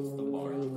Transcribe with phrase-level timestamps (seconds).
[0.00, 0.72] The margin.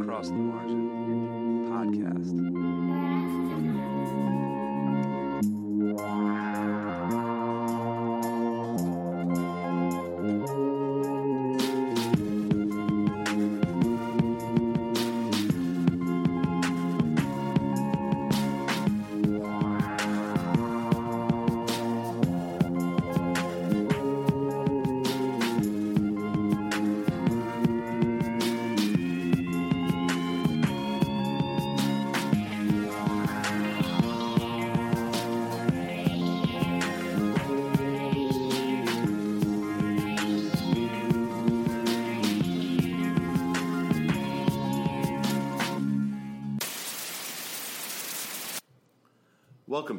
[0.00, 2.91] Across the Margin podcast.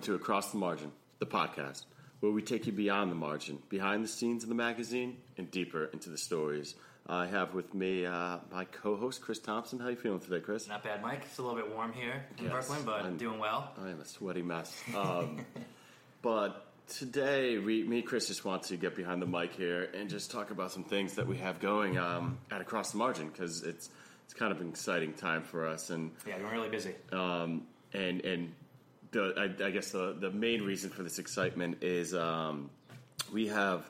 [0.04, 1.86] To Across the Margin, the podcast,
[2.20, 5.86] where we take you beyond the margin, behind the scenes of the magazine, and deeper
[5.86, 6.76] into the stories.
[7.08, 9.80] I have with me uh, my co-host Chris Thompson.
[9.80, 10.68] How you feeling today, Chris?
[10.70, 11.24] Not bad, Mike.
[11.26, 13.72] It's a little bit warm here in Yes, Brooklyn, but I'm- doing well.
[13.82, 14.82] I am a sweaty mess.
[14.96, 15.46] Um,
[16.22, 20.10] but today, we, me and Chris just want to get behind the mic here and
[20.10, 23.64] just talk about some things that we have going um, at Across the Margin because
[23.64, 23.90] it's
[24.26, 26.94] it's kind of an exciting time for us and Yeah, we're really busy.
[27.12, 28.54] um, and and
[29.14, 32.70] the I, I guess the the main reason for this excitement is um,
[33.32, 33.90] we have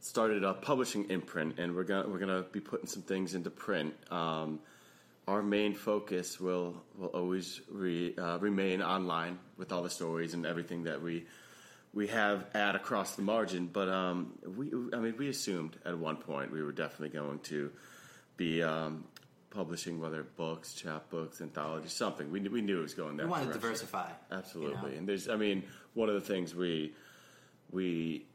[0.00, 3.94] started a publishing imprint, and we're gonna we're gonna be putting some things into print.
[4.12, 4.60] Um,
[5.26, 10.46] our main focus will will always re, uh, remain online with all the stories and
[10.46, 11.26] everything that we
[11.92, 13.66] we have at across the margin.
[13.66, 17.70] But um, we I mean we assumed at one point we were definitely going to
[18.36, 19.04] be um,
[19.50, 22.30] publishing whether books, chapbooks, anthologies, something.
[22.30, 23.26] We knew, we knew it was going there.
[23.26, 24.10] We want to diversify.
[24.30, 24.98] Absolutely, you know?
[24.98, 25.62] and there's, I mean,
[25.94, 26.92] one of the things we
[27.70, 28.26] we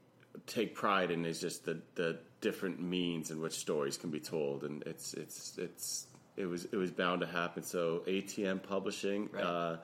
[0.47, 4.63] take pride in is just the the different means in which stories can be told,
[4.63, 7.63] and it's it's it's it was it was bound to happen.
[7.63, 9.44] So ATM Publishing, Right.
[9.44, 9.78] uh,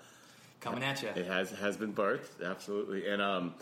[0.62, 1.10] Coming at you.
[1.10, 3.54] it has has been birthed, absolutely, and um,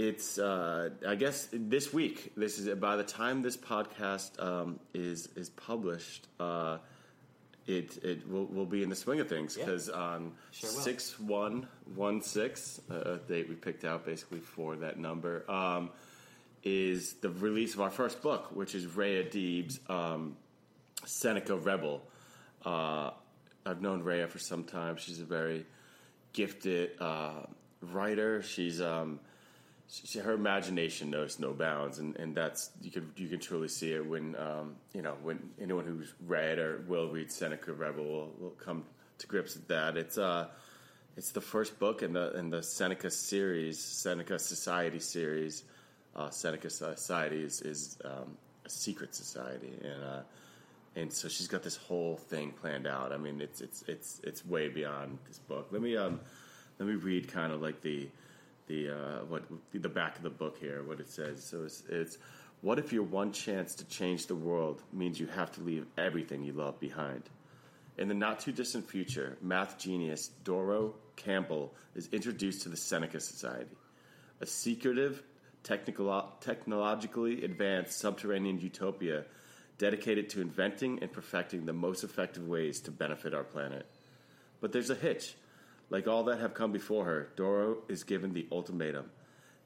[0.00, 2.32] it's uh, I guess this week.
[2.36, 6.26] This is by the time this podcast um, is is published.
[6.38, 6.78] Uh,
[7.66, 9.66] it it will, will be in the swing of things Yeah.
[9.66, 10.80] because on Sure will.
[10.80, 15.90] six one one six a date we picked out basically for that number um,
[16.64, 20.36] is the release of our first book, which is Rhea Deeb's um,
[21.04, 22.00] Seneca Rebel.
[22.64, 23.10] Uh,
[23.66, 24.96] I've known Rhea for some time.
[24.96, 25.66] She's a very
[26.32, 27.42] gifted uh,
[27.82, 28.42] writer.
[28.42, 29.20] She's um,
[29.90, 33.92] she, her imagination knows no bounds, and, and that's you can you can truly see
[33.92, 38.32] it when um, you know when anyone who's read or will read Seneca Rebel will,
[38.38, 38.84] will come
[39.18, 39.96] to grips with that.
[39.96, 40.48] It's uh
[41.16, 45.64] it's the first book in the in the Seneca series, Seneca Society series.
[46.14, 50.20] Uh, Seneca Society is, is um, a secret society, and uh,
[50.96, 53.12] and so she's got this whole thing planned out.
[53.12, 55.68] I mean, it's it's it's it's way beyond this book.
[55.70, 56.20] Let me um
[56.78, 58.08] let me read kind of like the
[58.70, 59.42] the uh, what
[59.72, 61.42] the back of the book here, what it says.
[61.42, 62.18] So it's, it's
[62.62, 66.44] what if your one chance to change the world means you have to leave everything
[66.44, 67.22] you love behind?
[67.98, 73.20] In the not too distant future, math genius Doro Campbell is introduced to the Seneca
[73.20, 73.76] Society,
[74.40, 75.22] a secretive,
[75.62, 79.24] technologically advanced subterranean utopia
[79.78, 83.86] dedicated to inventing and perfecting the most effective ways to benefit our planet.
[84.60, 85.34] But there's a hitch.
[85.90, 89.10] Like all that have come before her, Doro is given the ultimatum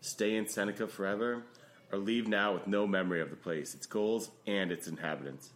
[0.04, 1.42] stay in Seneca forever,
[1.90, 5.50] or leave now with no memory of the place, its goals, and its inhabitants.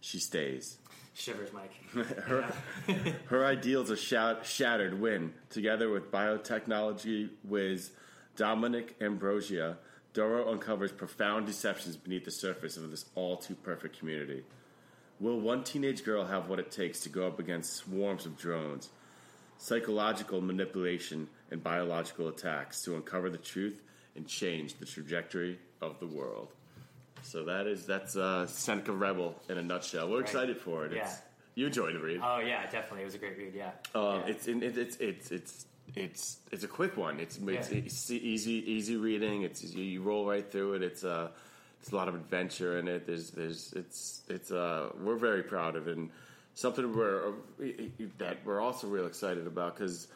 [0.00, 0.76] She stays.
[1.14, 1.72] Shivers, Mike.
[2.24, 2.52] Her,
[3.26, 7.92] her ideals are shat- shattered when, together with biotechnology whiz
[8.36, 9.78] Dominic Ambrosia,
[10.12, 14.42] Doro uncovers profound deceptions beneath the surface of this all too perfect community.
[15.20, 18.90] Will one teenage girl have what it takes to go up against swarms of drones,
[19.68, 23.80] psychological manipulation, and biological attacks to uncover the truth
[24.14, 26.48] and change the trajectory of the world?
[27.22, 30.10] So that is that's uh, Seneca Rebel in a nutshell.
[30.10, 30.24] We're Right.
[30.28, 30.92] excited for it.
[30.92, 31.16] It's, Yeah.
[31.56, 32.20] You enjoyed the read.
[32.22, 33.02] Oh yeah, definitely.
[33.02, 33.54] It was a great read.
[33.54, 33.70] Yeah.
[33.94, 34.32] Uh, Yeah.
[34.32, 37.18] It's it, it's it's it's it's it's a quick one.
[37.20, 37.78] It's it's, Yeah.
[37.78, 39.42] it's easy easy reading.
[39.42, 40.82] It's you, you roll right through it.
[40.82, 41.28] It's uh
[41.80, 43.06] it's a lot of adventure in it.
[43.06, 46.10] There's there's it's it's uh we're very proud of it and
[46.54, 47.32] something we're
[48.18, 50.08] that we're also real excited about because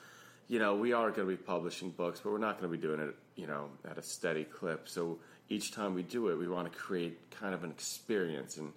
[0.48, 2.80] you know we are going to be publishing books, but we're not going to be
[2.82, 4.88] doing it you know at a steady clip.
[4.88, 5.18] So
[5.48, 8.72] each time we do it, we want to create kind of an experience and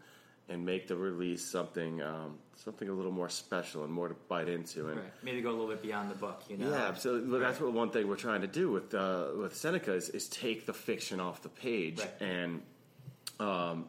[0.50, 4.50] and make the release something um, something a little more special and more to bite
[4.50, 4.90] into.
[4.90, 5.14] And Right.
[5.24, 6.42] Maybe go a little bit beyond the book.
[6.50, 6.69] You know.
[6.69, 7.30] yeah, absolutely.
[7.30, 10.28] But that's what one thing we're trying to do with uh, with Seneca is, is
[10.28, 12.22] take the fiction off the page Right.
[12.22, 12.62] and
[13.40, 13.86] um,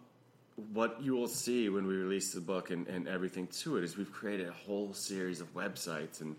[0.73, 3.97] what you will see when we release the book and, and everything to it is
[3.97, 6.37] we've created a whole series of websites and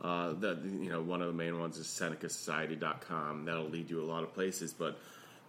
[0.00, 3.44] uh, that you know one of the main ones is SenecaSociety.com.
[3.44, 4.98] That'll lead you a lot of places, but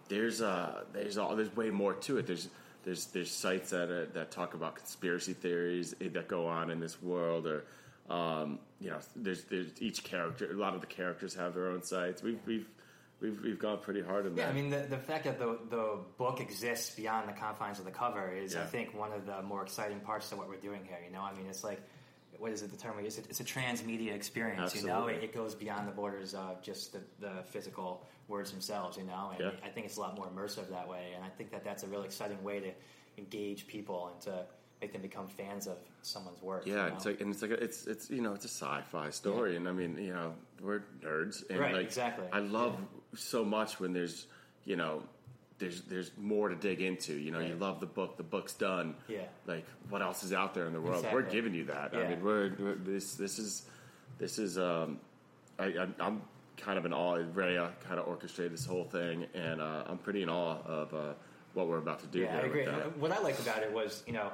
[0.08, 2.26] there's uh there's all there's way more to it.
[2.26, 2.48] There's
[2.84, 7.02] there's there's sites that uh, that talk about conspiracy theories that go on in this
[7.02, 7.64] world, or
[8.08, 10.50] um, you know, there's there's each character.
[10.50, 12.22] A lot of the characters have their own sites.
[12.22, 12.68] We've we've
[13.20, 14.50] we've we've gone pretty hard in Yeah, that.
[14.50, 17.90] I mean the the fact that the the book exists beyond the confines of the
[17.90, 20.98] cover is, I think, one of the more exciting parts of what we're doing here.
[21.04, 21.80] You know, I mean, it's like,
[22.38, 22.70] what is it?
[22.70, 23.18] The term we use?
[23.18, 24.74] It's, a transmedia experience.
[24.76, 28.96] You know, it, goes beyond the borders of just the, the physical words themselves.
[28.96, 29.50] You know, and Yeah.
[29.64, 31.12] I think it's a lot more immersive that way.
[31.14, 32.70] And I think that that's a really exciting way to
[33.18, 34.44] engage people and to
[34.80, 36.64] make them become fans of someone's work.
[36.64, 36.94] you Yeah, know?
[36.94, 39.66] it's like and it's like a, it's it's you know it's a sci-fi story, and
[39.68, 42.26] I mean you know we're nerds, and Right, like exactly.
[42.32, 42.76] I love
[43.14, 44.26] so much when there's
[44.64, 45.02] you know
[45.58, 47.14] there's there's more to dig into.
[47.14, 48.94] You know, you love the book, the book's done.
[49.08, 49.22] Yeah.
[49.46, 51.06] like what else is out there in the world?
[51.12, 51.92] We're giving you that.
[51.92, 52.00] Yeah.
[52.00, 53.66] I mean, we're, we're this this is
[54.18, 54.98] this is um
[55.58, 56.22] I, I I'm
[56.56, 57.22] kind of in awe.
[57.34, 61.14] Rhea kind of orchestrated this whole thing, and uh, I'm pretty in awe of uh,
[61.54, 62.20] what we're about to do.
[62.20, 62.66] Yeah, here I agree.
[62.66, 62.98] With that.
[62.98, 64.30] What I liked about it was, you know,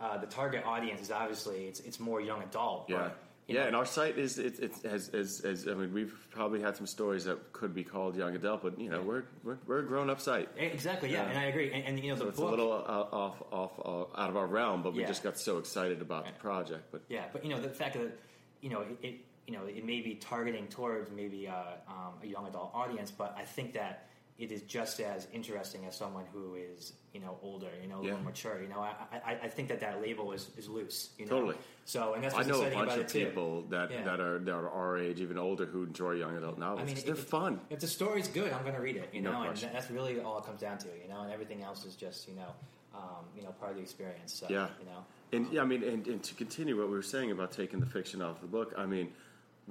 [0.00, 2.88] uh, the target audience is obviously it's it's more young adult.
[2.88, 2.96] Yeah.
[2.98, 5.92] But, you yeah, know, and our site is it, it has as, as I mean
[5.92, 9.24] we've probably had some stories that could be called young adult, but you know we're
[9.42, 11.10] we're, we're a grown up site, exactly.
[11.10, 11.30] Yeah, Yeah.
[11.30, 11.72] and I agree.
[11.72, 12.48] And, and you know, so the it's book.
[12.48, 14.82] a little uh, off off uh, out of our realm.
[14.82, 15.08] But we Yeah.
[15.08, 16.84] just got so excited about the project.
[16.92, 18.16] But Yeah, but you know the fact that
[18.60, 19.14] you know it, it
[19.46, 21.54] you know it may be targeting towards maybe uh,
[21.88, 24.06] um, a young adult audience, but I think that
[24.38, 28.02] it is just as interesting as someone who is you know older, you know, a
[28.02, 28.24] little Yeah.
[28.24, 28.60] mature.
[28.62, 28.94] You know, I,
[29.24, 31.10] I, I think that that label is, is loose.
[31.18, 31.32] You know?
[31.32, 31.56] Totally.
[31.84, 33.26] So, and that's I know a bunch of too.
[33.26, 34.04] people that, Yeah.
[34.04, 36.80] that are that are our age, even older, who enjoy young adult novels.
[36.80, 37.60] I mean, if they're it- fun.
[37.70, 39.10] If the story's good, I'm going to read it.
[39.12, 40.88] You No know, and that's really all it comes down to.
[41.02, 42.52] You know, and everything else is just you know,
[42.94, 44.32] um, you know, part of the experience.
[44.32, 44.68] So, Yeah.
[44.80, 47.52] you know, And yeah, I mean, and, and to continue what we were saying about
[47.52, 49.12] taking the fiction off the book, I mean,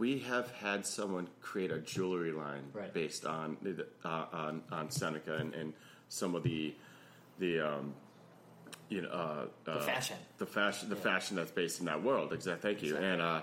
[0.02, 2.92] we have had someone create a jewelry line Right.
[2.92, 3.56] based on
[4.04, 5.74] uh, on on Seneca and, and
[6.10, 6.74] some of the
[7.38, 7.94] the um,
[8.90, 10.18] you know uh, The uh, fashion.
[10.40, 12.34] the fashion the fashion that's based in that world.
[12.34, 12.74] Exactly.
[12.74, 12.96] Thank you.
[12.96, 13.10] Exactly.
[13.12, 13.42] And uh,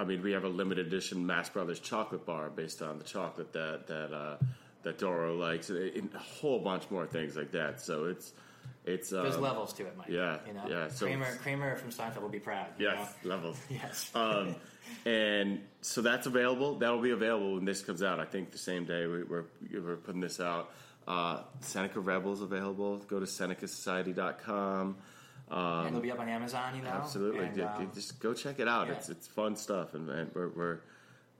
[0.00, 3.52] I mean, we have a limited edition Mast Brothers chocolate bar based on the chocolate
[3.52, 4.36] that that uh,
[4.82, 7.80] that Doro likes, and a whole bunch more things like that.
[7.80, 8.32] So it's
[8.84, 10.08] it's there's um, levels to it, Mike.
[10.08, 12.66] yeah, you know, yeah, so Kramer, Kramer from Seinfeld will be proud.
[12.78, 13.58] Yes, levels.
[13.70, 14.10] Yes.
[14.14, 14.56] um,
[15.06, 16.76] and so that's available.
[16.78, 18.20] That'll be available when this comes out.
[18.20, 20.70] I think the same day we, we're we're putting this out.
[21.08, 22.98] Uh, Seneca Rebels available.
[22.98, 24.96] Go to SenecaSociety.com.
[25.50, 26.76] and it'll Um, be up on Amazon.
[26.76, 28.86] You know, absolutely, And, Ju- um, just go check it out.
[28.86, 28.94] yeah.
[28.94, 30.78] It's it's fun stuff, and, and we're, we're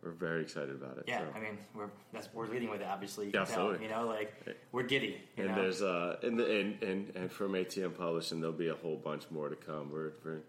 [0.02, 1.04] we're very excited about it.
[1.06, 1.26] yeah, so.
[1.36, 2.86] I mean, we're that's, we're leading with it.
[2.90, 3.64] Obviously, you Yeah, can tell.
[3.70, 3.86] absolutely.
[3.86, 4.32] You know, like
[4.72, 5.20] we're giddy.
[5.36, 5.62] You and know?
[5.62, 9.24] there's uh and, the, and and and from ATM Publishing, there'll be a whole bunch
[9.30, 9.90] more to come.
[9.92, 10.40] We're we're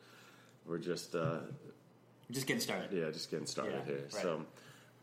[0.65, 1.39] we're just uh,
[2.31, 2.89] just getting started.
[2.91, 4.01] yeah, just getting started Yeah, here.
[4.13, 4.21] right.
[4.21, 4.45] So,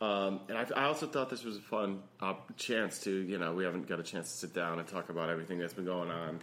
[0.01, 3.53] um, and I, I also thought this was a fun uh, chance to, you know,
[3.55, 6.11] we haven't got a chance to sit down and talk about everything that's been going
[6.11, 6.41] on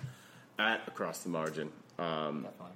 [0.59, 1.69] at Across the Margin.
[1.97, 2.67] Um, Definitely.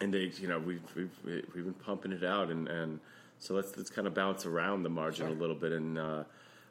[0.00, 3.00] and they, you know, we've we've we've been pumping it out, and and
[3.38, 5.36] so let's let's kind of bounce around the margin Sure.
[5.36, 5.72] a little bit.
[5.72, 6.24] And uh,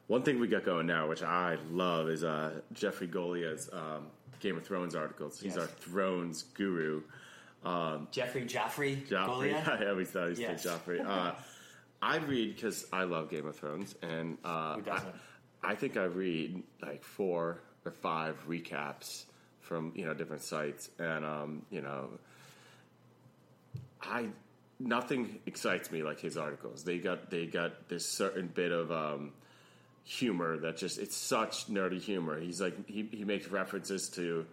[0.08, 4.06] one thing we got going now, which I love, is uh, Jeffrey Golia's um,
[4.40, 5.38] Game of Thrones articles.
[5.40, 5.58] He's Yes.
[5.62, 7.02] our Thrones guru.
[8.10, 9.54] Jeffrey Joffrey, Joffrey.
[9.80, 10.66] I always thought he said Yes.
[10.66, 11.04] Joffrey.
[11.04, 11.32] Uh,
[12.02, 14.76] I read because I love Game of Thrones, and uh?
[14.90, 15.00] I,
[15.62, 19.24] I think I read like four or five recaps
[19.60, 22.10] from you know different sites, and um, you know,
[24.02, 24.28] I
[24.78, 26.84] nothing excites me like his articles.
[26.84, 29.32] They got they got this certain bit of um,
[30.04, 32.38] humor that just it's such nerdy humor.
[32.38, 34.44] He's like he he makes references to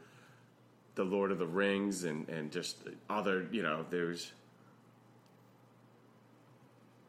[1.01, 2.77] the Lord of the Rings and and just
[3.09, 4.31] other you know there's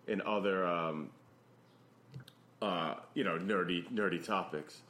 [0.07, 1.11] in other um,
[2.63, 4.81] uh, you know nerdy nerdy topics,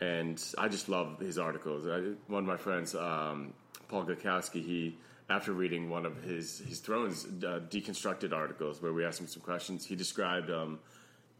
[0.00, 1.86] and I just love his articles.
[1.86, 3.54] I, one of my friends, um,
[3.86, 4.96] Paul Gakowski, he
[5.28, 9.42] after reading one of his his Thrones uh, deconstructed articles where we asked him some
[9.42, 10.50] questions, he described.
[10.50, 10.80] Um,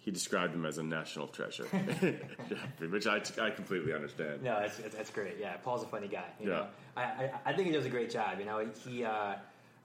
[0.01, 1.65] he described him as a national treasure,
[2.91, 4.43] which I, I completely understand.
[4.43, 5.37] No, that's, that's- great.
[5.39, 6.25] Yeah, Paul's a funny guy.
[6.41, 6.55] You Yeah.
[6.57, 6.67] know?
[6.97, 8.39] I, I, I think he does a great job.
[8.39, 9.35] You know, he uh,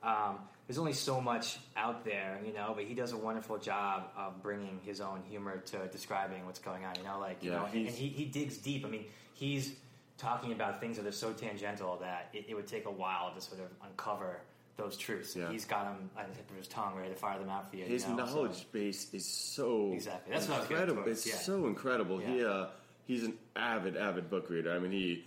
[0.04, 4.06] um, there's only so much out there, you know, but he does a wonderful job
[4.18, 6.96] of bringing his own humor to describing what's going on.
[6.98, 8.86] You know, like you Yeah, know, and, and he, he digs deep.
[8.86, 9.74] I mean, he's
[10.18, 13.42] talking about things that are so tangential that it, it would take a while to
[13.42, 14.40] sort of uncover
[14.78, 15.36] those truths.
[15.36, 15.52] Yeah.
[15.52, 17.78] He's got them on the tip of his tongue, ready to fire them out for
[17.78, 17.86] you.
[17.86, 20.34] His you know, so- knowledge base is so Exactly.
[20.34, 21.04] That's what I was incredible.
[21.08, 21.36] It's yeah.
[21.36, 22.18] so incredible.
[22.18, 22.68] He uh,
[23.06, 24.74] he's an avid, avid book reader.
[24.74, 25.24] I mean, he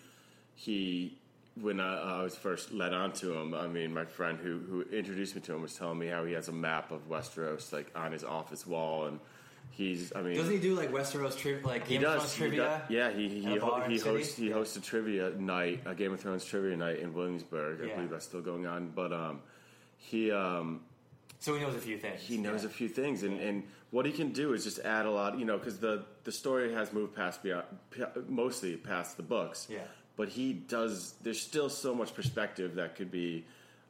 [0.54, 1.18] he
[1.60, 4.82] when I, I was first led on to him, I mean, my friend who who
[4.82, 7.90] introduced me to him was telling me how he has a map of Westeros like
[7.94, 9.18] on his office wall, and
[9.70, 12.32] he's, I mean, Doesn't he do like Westeros trivia, like he Game of Thrones does.
[12.34, 12.62] He trivia?
[12.62, 12.90] does.
[12.90, 16.44] Yeah, he he, ho- he hosts he hosts a trivia night, a Game of Thrones
[16.44, 17.80] trivia night in Williamsburg.
[17.82, 17.94] I Yeah.
[17.96, 18.88] believe that's still going on.
[18.94, 19.40] But um,
[19.96, 20.80] he um,
[21.38, 22.20] So he knows a few things.
[22.20, 25.10] he knows a few things, and, and what he can do is just add a
[25.10, 25.38] lot.
[25.38, 29.66] You know, because the the story has moved past beyond p- mostly past the books.
[29.70, 29.80] Yeah.
[30.16, 31.14] But he does.
[31.22, 33.44] There's still so much perspective that could be.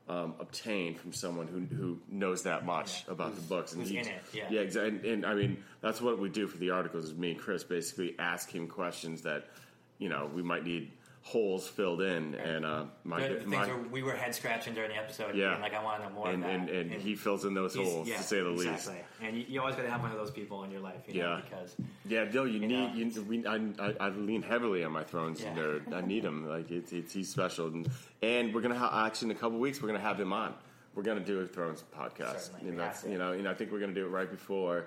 [0.08, 3.12] Um, obtained from someone who who knows that much Yeah.
[3.12, 4.46] about the books and who's he's- in it, yeah.
[4.50, 4.96] yeah, exactly.
[4.96, 7.04] And, and I mean, that's what we do for the articles.
[7.04, 9.50] Is me and Chris basically ask him questions that
[9.98, 10.92] you know we might need
[11.28, 14.72] holes filled in, and uh, my, The, the things my where we were head scratching
[14.72, 15.34] during the episode.
[15.34, 15.52] Yeah.
[15.52, 16.30] And like I want to know more.
[16.30, 16.50] and, that.
[16.50, 18.66] and, and he fills in those holes yeah, to say the least.
[18.66, 19.04] exactly.
[19.20, 21.02] And you, you always got to have one of those people in your life.
[21.06, 21.40] You know, Yeah.
[21.42, 22.94] Because Yeah, no, you, You need.
[22.94, 25.54] You, we, I, I, I lean heavily on my Thrones Yeah.
[25.54, 25.92] nerd.
[25.92, 26.48] I need him.
[26.48, 27.90] Like it's, it's he's special, and,
[28.22, 30.54] and we're gonna ha- actually in a couple weeks we're gonna have him on.
[30.94, 32.40] We're gonna do a Thrones podcast.
[32.40, 34.30] Certainly, And that's have you know, you know, I think we're gonna do it right
[34.30, 34.86] before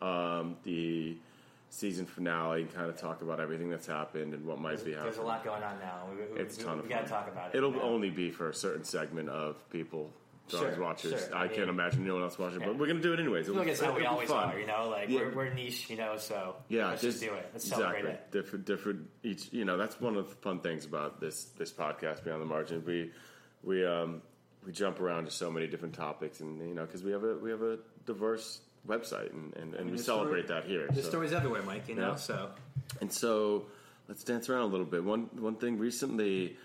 [0.00, 1.16] um, the
[1.72, 5.04] season finale and kind of talk about everything that's happened and what might be happening.
[5.12, 6.02] there's a lot going on now.
[6.10, 7.04] We, we, It's a we, ton we of got fun.
[7.04, 7.58] to talk about it.
[7.58, 7.82] It'll now.
[7.82, 10.10] only be for a certain segment of people,
[10.48, 11.26] Thrones Sure, watchers.
[11.26, 11.36] sure.
[11.36, 12.66] I, I can't mean- imagine anyone else watching, Yeah.
[12.66, 13.46] but we're gonna do it anyways.
[13.48, 14.50] I feel like it's how we always fun.
[14.52, 14.88] are, you know.
[14.88, 15.20] Like Yeah.
[15.20, 16.16] we're, we're niche, you know.
[16.18, 17.48] So Yeah, let's just, do it.
[17.52, 17.84] Let's exactly.
[18.00, 18.30] celebrate it.
[18.32, 19.08] Different, different.
[19.22, 22.46] Each, you know, that's one of the fun things about this this podcast, Beyond the
[22.46, 22.82] Margin.
[22.84, 23.12] We
[23.62, 24.22] we um
[24.66, 27.36] we jump around to so many different topics, and you know, because we have a
[27.36, 30.86] we have a diverse website, and and, and we celebrate story- that here.
[30.90, 31.10] There's so.
[31.10, 31.88] stories everywhere, Mike.
[31.88, 32.10] You know.
[32.10, 32.16] Yeah.
[32.16, 32.50] So
[33.00, 33.66] And so
[34.08, 35.04] let's dance around a little bit.
[35.04, 36.56] One one thing recently,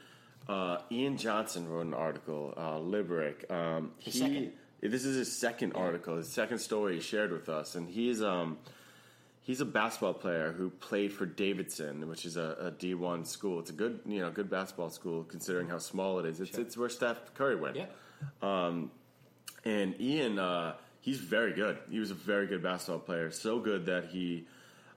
[0.47, 3.49] uh, Ian Johnson wrote an article, uh, Liberic.
[3.51, 4.51] Um, he second.
[4.81, 8.57] this is his second article, his second story he shared with us, and he's um
[9.41, 13.59] he's a basketball player who played for Davidson, which is a, a D one school.
[13.59, 16.39] It's a good you know good basketball school considering how small it is.
[16.39, 16.61] It's Sure.
[16.61, 17.75] it's where Steph Curry went.
[17.75, 17.85] yeah.
[19.67, 21.77] And Ian, uh, he's very good.
[21.89, 23.29] He was a very good basketball player.
[23.29, 24.45] So good that he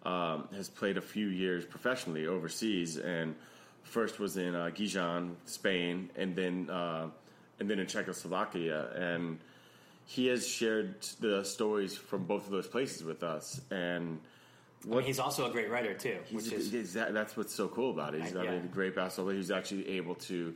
[0.04, 2.96] um, has played a few years professionally overseas.
[2.96, 3.34] And
[3.82, 7.08] first was in uh, Gijon, Spain, and then uh,
[7.60, 8.88] and then in Czechoslovakia.
[8.96, 9.38] And
[10.06, 13.60] he has shared the stories from both of those places with us.
[13.70, 14.18] And
[14.86, 17.68] I mean, he's also a great writer too, which is is that, that's what's so
[17.68, 18.22] cool about it.
[18.22, 18.72] He's I- I mean, yeah.
[18.72, 19.36] a great basketball player.
[19.36, 20.54] He's actually able to,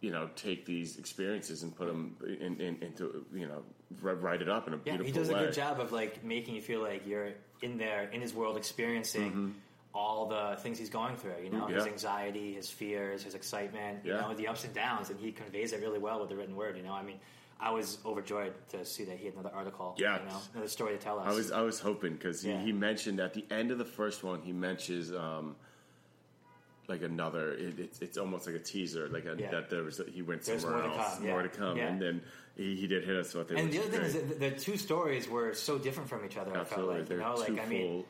[0.00, 3.62] you know, take these experiences and put them in, in, into, you know,
[4.00, 5.08] write it up in a beautiful way.
[5.08, 5.12] yeah.
[5.12, 7.30] He does a good job of like making you feel like you're
[7.62, 9.54] in there in his world, experiencing.
[9.94, 14.12] All the things he's going through, you know, his anxiety, his fears, his excitement, you
[14.12, 16.76] know, the ups and downs, and he conveys it really well with the written word.
[16.76, 17.18] You know, I mean,
[17.58, 20.18] I was overjoyed to see that he had another article, Yeah.
[20.20, 21.26] you know, another story to tell us.
[21.26, 22.60] I was I was hoping because he, Yeah.
[22.60, 25.56] he mentioned at the end of the first one he mentions um,
[26.88, 27.52] like another.
[27.54, 29.50] It, it's it's almost like a teaser, like a, Yeah.
[29.50, 31.48] that there was he went There's somewhere more to else, come, more yeah.
[31.48, 31.88] to come, Yeah.
[31.88, 32.20] and then
[32.56, 33.58] he, he did hit us with it.
[33.58, 36.36] and the other thing is is that the two stories were so different from each
[36.36, 36.56] other.
[36.56, 38.04] I felt like, you they're know, two like I mean,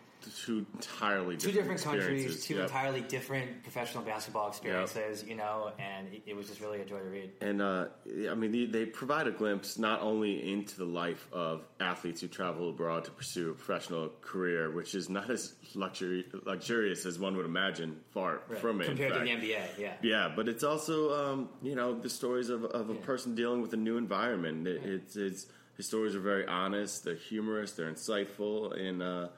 [0.45, 2.63] two entirely two different, different countries, two Yep.
[2.65, 6.99] entirely different professional basketball experiences, you know, and it, it was just really a joy
[6.99, 7.31] to read.
[7.41, 7.87] And uh,
[8.31, 12.29] I mean, they, they provide a glimpse not only into the life of athletes who
[12.29, 17.37] travel abroad to pursue a professional career, which is not as luxury, luxurious as one
[17.37, 18.87] would imagine, far from it.
[18.87, 19.69] compared to the NBA.
[19.79, 23.61] Yeah, Yeah, but it's also um, you know the stories of, of a person dealing
[23.63, 24.67] with a new environment.
[24.67, 25.47] It, it's, it's
[25.77, 27.05] his stories are very honest.
[27.05, 27.73] They're humorous.
[27.73, 29.29] They're insightful, and uh,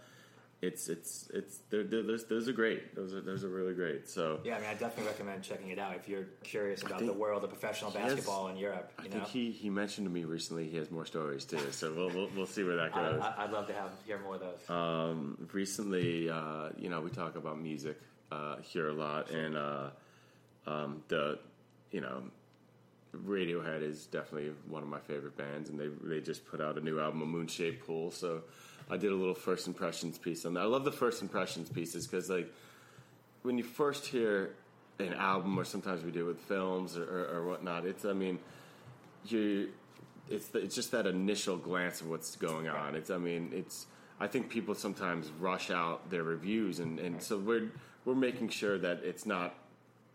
[0.60, 2.96] it's it's it's they're, they're, those, those are great.
[2.96, 4.08] Those are those are really great.
[4.08, 4.56] So yeah.
[4.56, 7.50] I mean, I definitely recommend checking it out if you're curious about the world of
[7.50, 8.92] professional he has- basketball in Europe.
[8.98, 11.60] I You think he, he mentioned to me recently he has more stories too.
[11.70, 13.20] So we'll we'll, we'll see where that goes.
[13.20, 14.68] I, I'd love to have hear more of those.
[14.68, 18.00] Um, recently, uh, you know, we talk about music
[18.32, 19.90] uh, here a lot, and uh,
[20.66, 21.38] um, the,
[21.92, 22.24] you know,
[23.16, 26.80] Radiohead is definitely one of my favorite bands, and they they just put out a
[26.80, 28.10] new album, A Moonshaped Pool.
[28.10, 28.42] So
[28.90, 30.60] I did a little first impressions piece on that.
[30.60, 32.52] I love the first impressions pieces because, like,
[33.42, 34.54] when you first hear
[34.98, 38.38] an album, or sometimes we do with films or, or, or whatnot, it's I mean,
[39.26, 39.68] you
[40.30, 42.94] it's the, it's just that initial glance of what's going on.
[42.94, 43.86] It's I mean it's
[44.20, 47.70] I think people sometimes rush out their reviews and, and so we're
[48.04, 49.54] we're making sure that it's not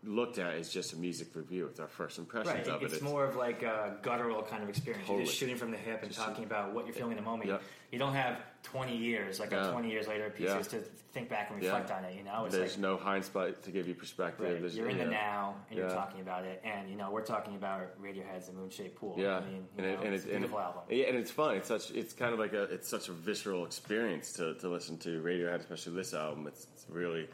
[0.06, 1.66] looked at as just a music review.
[1.66, 2.92] It's our first impressions Right, of it.
[2.92, 5.08] it's more of like a guttural kind of experience.
[5.08, 7.48] You're just shooting from the hip and talking about what you're feeling in the moment.
[7.50, 7.62] Yep.
[7.92, 9.68] You don't have 20 years, like Yeah.
[9.68, 10.78] a 20 years later pieces Yeah.
[10.80, 11.70] to think back and Yeah.
[11.70, 12.16] reflect on it.
[12.16, 14.62] You know, it's There's like no hindsight to give you perspective.
[14.62, 15.10] right, you're in the yeah.
[15.10, 15.94] now and you're Yeah.
[15.94, 19.40] talking about it, and you know we're talking about Radiohead's "The Moonshaped Pool." Yeah, I
[19.44, 20.82] mean, and, know, it, and it's it's a beautiful and, album.
[20.90, 21.56] Yeah, and it's fun.
[21.56, 21.90] It's such.
[21.92, 22.64] It's kind of like a.
[22.64, 26.46] It's such a visceral experience to, to listen to Radiohead, especially this album.
[26.48, 27.28] It's, it's really,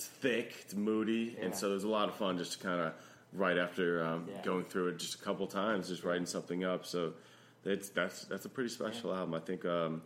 [0.00, 1.44] it's thick, it's moody, Yeah.
[1.46, 2.94] and so there's a lot of fun just to kind of
[3.34, 4.42] right after um, Yeah.
[4.42, 6.86] going through it just a couple times, just writing something up.
[6.86, 7.12] So
[7.66, 9.34] it's that's that's a pretty special album.
[9.34, 10.00] I think um,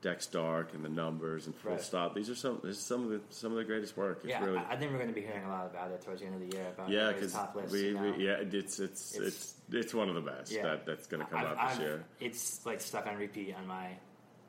[0.00, 1.80] Decks Dark and the Numbers and Full Right.
[1.80, 2.14] Stop.
[2.14, 4.20] These are some this is some of the some of the greatest work.
[4.22, 6.02] It's yeah, really I, I think we're going to be hearing a lot about it
[6.02, 6.68] towards the end of the year.
[6.68, 7.36] About yeah, because
[7.72, 8.12] we, you know?
[8.16, 10.62] we yeah it's it's it's It's- it's it's one of the best Yeah.
[10.62, 12.04] that that's going to come I've- out this I've- year.
[12.20, 13.88] It's like stuck on repeat on my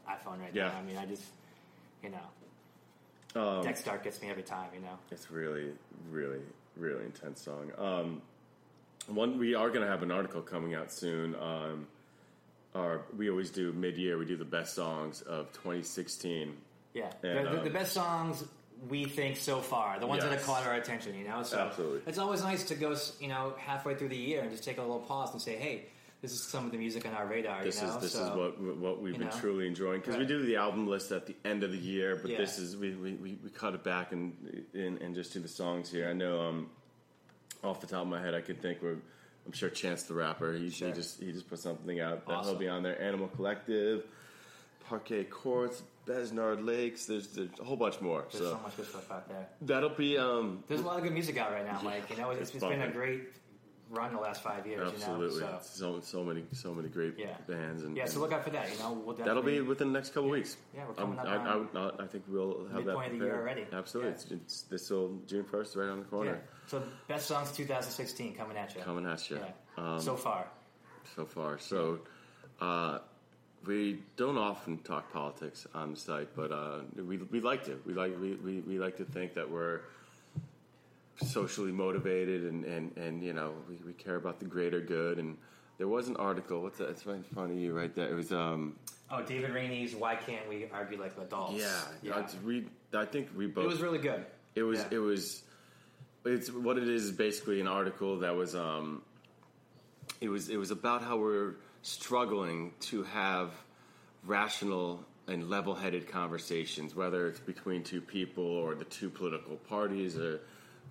[0.08, 0.68] iPhone right Yeah.
[0.68, 0.78] now.
[0.78, 1.24] I mean, I just,
[2.04, 2.20] you know,
[3.36, 4.70] Um, Decks Dark gets me every time.
[4.74, 4.98] You know.
[5.12, 5.72] It's really,
[6.10, 6.40] really,
[6.76, 7.72] really intense song.
[7.78, 8.22] Um,
[9.08, 11.36] one we are going to have an article coming out soon.
[11.36, 11.88] Um,
[12.76, 14.18] our we always do mid year.
[14.18, 16.56] We do the best songs of 2016.
[16.94, 18.44] Yeah, And, the, the, the um, best songs
[18.90, 21.16] we think so far, the ones that have caught our attention.
[21.16, 22.02] You know, so Absolutely.
[22.08, 24.82] it's always nice to go, you know, halfway through the year and just take a
[24.82, 25.86] little pause and say, hey,
[26.22, 27.64] this is some of the music on our radar.
[27.64, 27.96] This you know?
[27.96, 29.40] is this so, is what what we've you been know?
[29.40, 32.32] truly enjoying because we do the album list at the end of the year, but
[32.32, 32.38] Yeah.
[32.38, 35.48] this is we, we, we, we cut it back and, and and just do the
[35.48, 36.10] songs here.
[36.10, 36.70] I know um,
[37.64, 38.98] off the top of my head, I could think we're.
[39.46, 40.54] I'm sure Chance the Rapper.
[40.54, 40.90] He, Sure.
[40.90, 42.52] he just he just put something out that Awesome.
[42.52, 43.02] he'll be on there.
[43.02, 44.04] Animal Collective,
[44.90, 47.06] Parquet Courts, Besnard Lakes.
[47.06, 48.26] There's, there's a whole bunch more.
[48.30, 49.48] There's so so much good stuff out there.
[49.62, 52.10] that'll be um, There's a lot of good music out right now, Mike.
[52.10, 53.30] You know, it's, it's it's been a great
[53.90, 54.92] run the last five years.
[54.94, 55.60] absolutely You know?
[55.62, 57.38] so So, so many so many great Yeah.
[57.48, 58.72] bands and yeah, so look out for that.
[58.72, 60.58] You know, we'll that'll be within the next couple weeks.
[60.76, 63.26] Yeah, we're coming Um, up I, I, I think we'll have that midpoint of the
[63.26, 63.66] year already.
[63.72, 64.16] Absolutely, Yeah.
[64.16, 66.10] it's, it's this will June first, right on the Yeah.
[66.10, 66.42] corner.
[66.68, 68.82] So best songs 2016 coming at you.
[68.82, 69.38] Coming at you.
[69.38, 69.94] Yeah.
[69.96, 70.48] Um, so far.
[71.16, 71.58] so far.
[71.60, 72.00] So
[72.60, 73.00] uh,
[73.66, 77.80] we don't often talk politics on the site, but uh, we we like to.
[77.86, 79.82] We like we, we, we like to think that we're
[81.22, 85.18] socially motivated and, and, and you know we, we care about the greater good.
[85.18, 85.38] And
[85.78, 86.62] there was an article.
[86.62, 86.90] What's that?
[86.90, 88.10] It's right in front of you, right there.
[88.10, 88.76] It was um
[89.10, 91.54] Oh, David Rainey's "Why Can't We Argue Like Adults"?
[91.62, 91.82] yeah.
[92.02, 92.16] yeah.
[92.16, 93.64] I, we, I think we both.
[93.64, 94.26] It was really good.
[94.56, 94.80] It was.
[94.80, 94.98] Yeah.
[94.98, 95.44] It was.
[96.26, 97.06] It's what it is.
[97.06, 98.54] is Basically, an article that was.
[98.56, 99.02] Um,
[100.20, 100.50] it was.
[100.50, 103.52] It was about how we're struggling to have
[104.26, 110.42] rational and level-headed conversations, whether it's between two people or the two political parties, or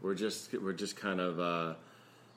[0.07, 1.75] we're just we're just kind of uh,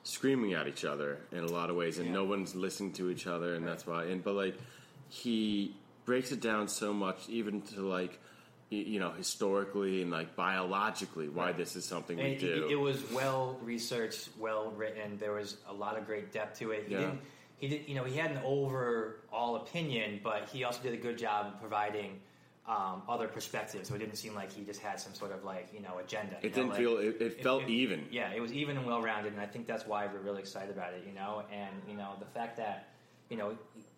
[0.02, 2.14] screaming at each other in a lot of ways, and Yeah.
[2.14, 4.04] no one's listening to each other, and that's why.
[4.06, 4.56] And but like
[5.08, 8.18] he breaks it down so much, even to like
[8.70, 12.66] you know historically and like biologically why this is something we it, do.
[12.66, 15.16] it, it was well researched, well written.
[15.18, 16.84] There was a lot of great depth to it.
[16.88, 17.00] He Yeah.
[17.00, 17.20] didn't.
[17.56, 17.88] He did.
[17.88, 21.60] You know, he had an overall opinion, but he also did a good job of
[21.60, 22.20] providing
[22.70, 23.88] um, other perspectives.
[23.88, 26.36] So it didn't seem like he just had some sort of like you know agenda.
[26.40, 26.98] you it know, didn't like- feel.
[26.98, 28.06] It, it felt even.
[28.10, 30.70] Yeah, it was even and well rounded, and I think that's why we're really excited
[30.70, 31.02] about it.
[31.06, 32.88] You know, and you know the fact that
[33.28, 33.56] you know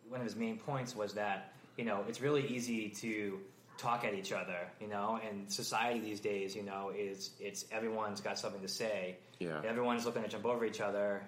[0.08, 3.38] one of his main points was that you know it's really easy to
[3.76, 4.58] talk at each other.
[4.80, 9.16] You know, and society these days, you know, is it's everyone's got something to say.
[9.38, 9.60] Yeah.
[9.66, 11.26] everyone's looking to jump over each other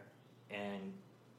[0.48, 0.92] and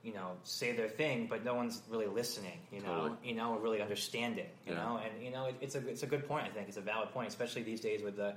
[0.06, 2.60] you know say their thing, but no one's really listening.
[2.72, 3.18] You know, Totally.
[3.24, 4.46] you know, or really understanding.
[4.66, 4.84] You Yeah.
[4.84, 6.46] know, and you know it, it's a it's a good point.
[6.46, 8.36] I think it's a valid point, especially these days with the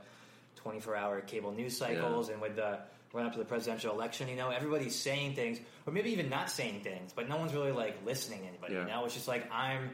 [0.56, 2.78] 24 hour cable news cycles and with the
[3.12, 4.28] run up to the presidential election.
[4.28, 7.72] You know, everybody's saying things, or maybe even not saying things, but no one's really
[7.72, 8.74] like listening to anybody.
[8.74, 8.80] Yeah.
[8.82, 9.90] You know, it's just like I'm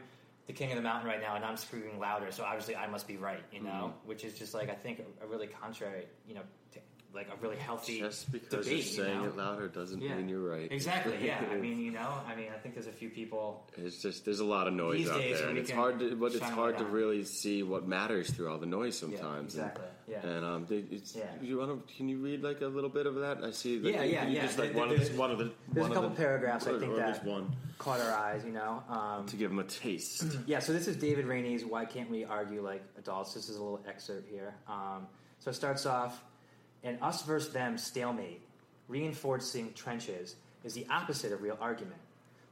[0.47, 3.07] the king of the mountain right now, and I'm screaming louder, so obviously I must
[3.07, 3.43] be right.
[3.51, 4.07] You know, Mm-hmm.
[4.09, 6.05] which is just like I think a, a really contrary.
[6.27, 6.41] You know,
[6.73, 6.79] to,
[7.15, 8.67] like a really healthy Just because debate.
[8.73, 9.29] you're saying you know?
[9.29, 10.15] it louder doesn't Yeah.
[10.15, 10.71] mean you're right.
[10.71, 11.17] Exactly.
[11.21, 11.41] Yeah.
[11.51, 13.65] I mean, you know, I mean, I think there's a few people.
[13.77, 16.39] It's just there's a lot of noise out there, and it's hard to, but it's
[16.43, 19.55] hard to really see what matters through all the noise Yeah, sometimes.
[19.55, 19.85] exactly.
[20.07, 20.19] Yeah.
[20.21, 21.23] And, and um, they- it's, Yeah.
[21.41, 21.93] you want to?
[21.95, 23.43] Can you read like a little bit of that?
[23.43, 23.79] I see.
[23.79, 24.41] Like, Yeah, yeah, you yeah.
[24.45, 26.09] Just like There- one of there's- the one of the there's one a of couple
[26.09, 28.81] the- paragraphs I think that- one Caught our eyes, you know.
[28.87, 30.23] Um, to give them a taste.
[30.47, 33.33] Yeah, so this is David Rainey's Why Can't We Argue Like Adults?
[33.33, 34.53] This is a little excerpt here.
[34.67, 35.07] Um,
[35.39, 36.23] so it starts off
[36.85, 38.41] An us versus them stalemate,
[38.87, 41.99] reinforcing trenches, is the opposite of real argument.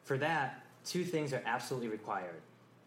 [0.03, 2.41] For that, two things are absolutely required.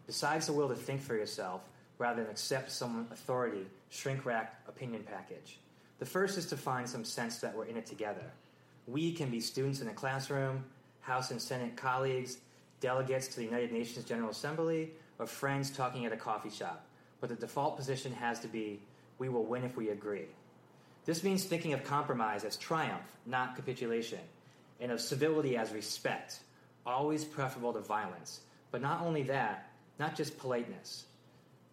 [0.09, 1.63] Besides the will to think for yourself,
[1.99, 5.59] rather than accept some authority, shrink rack opinion package.
[6.01, 8.33] The first is to find some sense that we're in it together.
[8.89, 10.65] We can be students in a classroom,
[11.01, 12.39] House and Senate colleagues,
[12.81, 16.85] delegates to the United Nations General Assembly, or friends talking at a coffee shop.
[17.21, 18.81] But the default position has to be
[19.19, 20.27] we will win if we agree.
[21.07, 24.19] This means thinking of compromise as triumph, not capitulation,
[24.81, 26.41] and of civility as respect,
[26.85, 28.41] always preferable to violence.
[28.73, 31.05] But not only that, not just politeness.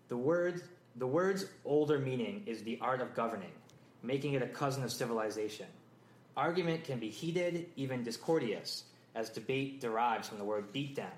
[0.08, 0.62] The word,
[0.96, 3.52] the word's older meaning is the art of governing,
[4.04, 5.66] making it a cousin of civilization.
[6.38, 8.84] Argument can be heated, even discordious,
[9.16, 11.18] as debate derives from the word beatdown,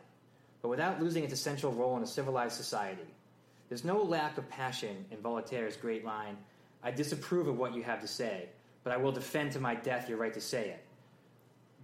[0.62, 3.14] but without losing its essential role in a civilized society.
[3.68, 6.38] There's no lack of passion in Voltaire's great line
[6.86, 8.48] I disapprove of what you have to say,
[8.84, 10.82] but I will defend to my death your right to say it.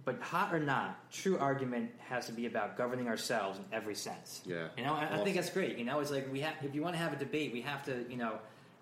[0.04, 4.40] but hot or not, true argument has to be about governing ourselves in every sense.
[4.44, 4.68] Yeah.
[4.76, 5.76] You know, I, I think that's great.
[5.78, 7.84] You know, it's like we have if you want to have a debate, we have
[7.84, 8.32] to you know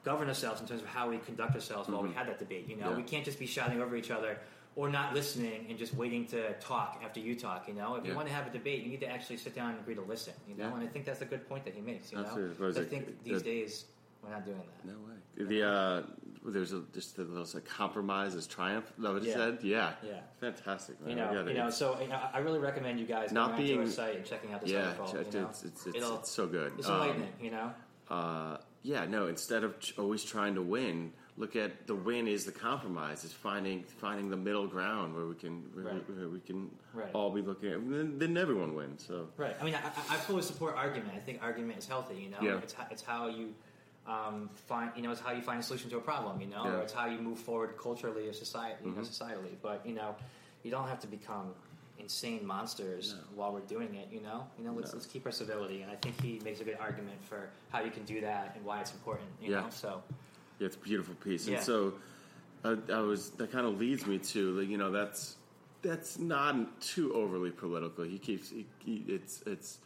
[0.04, 2.66] govern ourselves in terms of how we conduct ourselves while we have that debate.
[2.68, 2.90] You know, Mm-hmm.
[2.92, 3.04] Yeah.
[3.04, 4.38] we can't just be shouting over each other.
[4.76, 7.66] Or not listening and just waiting to talk after you talk.
[7.66, 9.70] You know, if you want to have a debate, you need to actually sit down
[9.72, 10.32] and agree to listen.
[10.48, 10.74] You know, Yeah.
[10.76, 12.12] and I think that's a good point that he makes.
[12.12, 12.68] You know, Absolutely.
[12.68, 13.84] Is I think The- these days
[14.22, 14.92] we're not doing that.
[14.92, 15.44] No way.
[15.46, 16.02] The uh,
[16.44, 18.90] there's a, just a little like compromise is triumph.
[18.98, 19.34] That what it Yeah.
[19.34, 19.58] said?
[19.62, 19.92] Yeah.
[20.02, 20.20] Yeah.
[20.40, 21.00] Fantastic.
[21.00, 21.10] Man.
[21.10, 21.70] You know, you know.
[21.70, 24.24] So you know, I really recommend you guys Not going onto being- our site and
[24.24, 25.04] checking out this yeah, article.
[25.20, 25.48] it's, you know?
[25.48, 26.72] it's, it's, it's, It'll- it's so good.
[26.78, 27.72] It's Um, enlightening, you know.
[28.10, 29.26] uh, yeah, no.
[29.26, 33.24] Instead of ch- always trying to win, look at the win is the compromise.
[33.24, 36.08] Is finding finding the middle ground where we can where, Right.
[36.08, 37.10] we, where we can Right.
[37.14, 37.90] all be looking at.
[37.90, 39.04] Then, then everyone wins.
[39.06, 39.54] So Right.
[39.60, 41.12] I mean, I, I I fully support argument.
[41.14, 42.16] I think argument is healthy.
[42.16, 42.58] You know, Yeah.
[42.58, 43.54] it's it's how you
[44.06, 46.40] um, find you know it's how you find a solution to a problem.
[46.40, 46.70] You know, Yeah.
[46.70, 46.80] Mm-hmm.
[46.80, 49.54] or it's how you move forward culturally or society, you know, societally.
[49.62, 50.14] But you know,
[50.62, 51.54] you don't have to become
[51.98, 54.08] insane monsters while we're doing it.
[54.10, 54.96] You know, you know, let's No.
[54.98, 55.82] let's keep our civility.
[55.82, 58.64] And I think he makes a good argument for how you can do that and
[58.64, 59.28] why it's important.
[59.40, 59.60] You Yeah.
[59.60, 60.02] know, so
[60.58, 61.56] Yeah, it's a beautiful piece, Yeah.
[61.56, 61.94] and so
[62.64, 65.36] uh, I was that kind of leads me to like, you know that's
[65.82, 68.04] that's not too overly political.
[68.04, 69.78] He keeps he, he, it's it's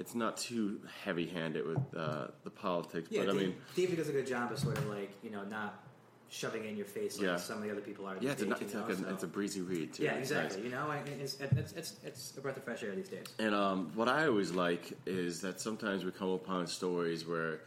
[0.00, 4.08] it's not too heavy handed with uh, the politics, yeah, but I mean David does
[4.08, 5.84] a good job of sort of like you know not
[6.30, 7.36] shoving in your face like Yeah.
[7.36, 8.16] some of the other people are.
[8.20, 10.04] yeah, it's, a, these ni- days, it's like a, it's a breezy read too.
[10.04, 10.44] Yeah, It's nice.
[10.54, 10.62] exactly.
[10.70, 13.26] You know, it's, it's, it's, it's a breath of fresh air these days.
[13.40, 17.62] And um, what I always like is that sometimes we come upon stories where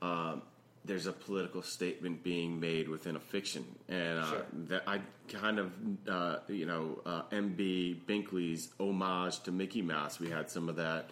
[0.00, 0.40] um,
[0.86, 4.46] there's a political statement being made within a fiction, and uh, Sure.
[4.68, 5.72] that I kind of
[6.08, 10.18] uh, you know uh, MB Binkley's homage to Mickey Mouse.
[10.18, 11.10] We had some of that.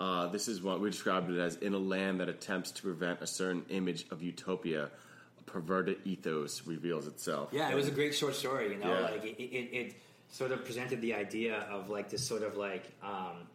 [0.00, 3.20] Uh, this is what we described it as: in a land that attempts to prevent
[3.22, 4.90] a certain image of utopia,
[5.38, 7.50] a perverted ethos reveals itself.
[7.52, 8.72] Yeah, it was a great short story.
[8.72, 9.00] You know, Yeah.
[9.02, 9.94] like it, it, it
[10.32, 13.46] sort of presented the idea of like this sort of like um,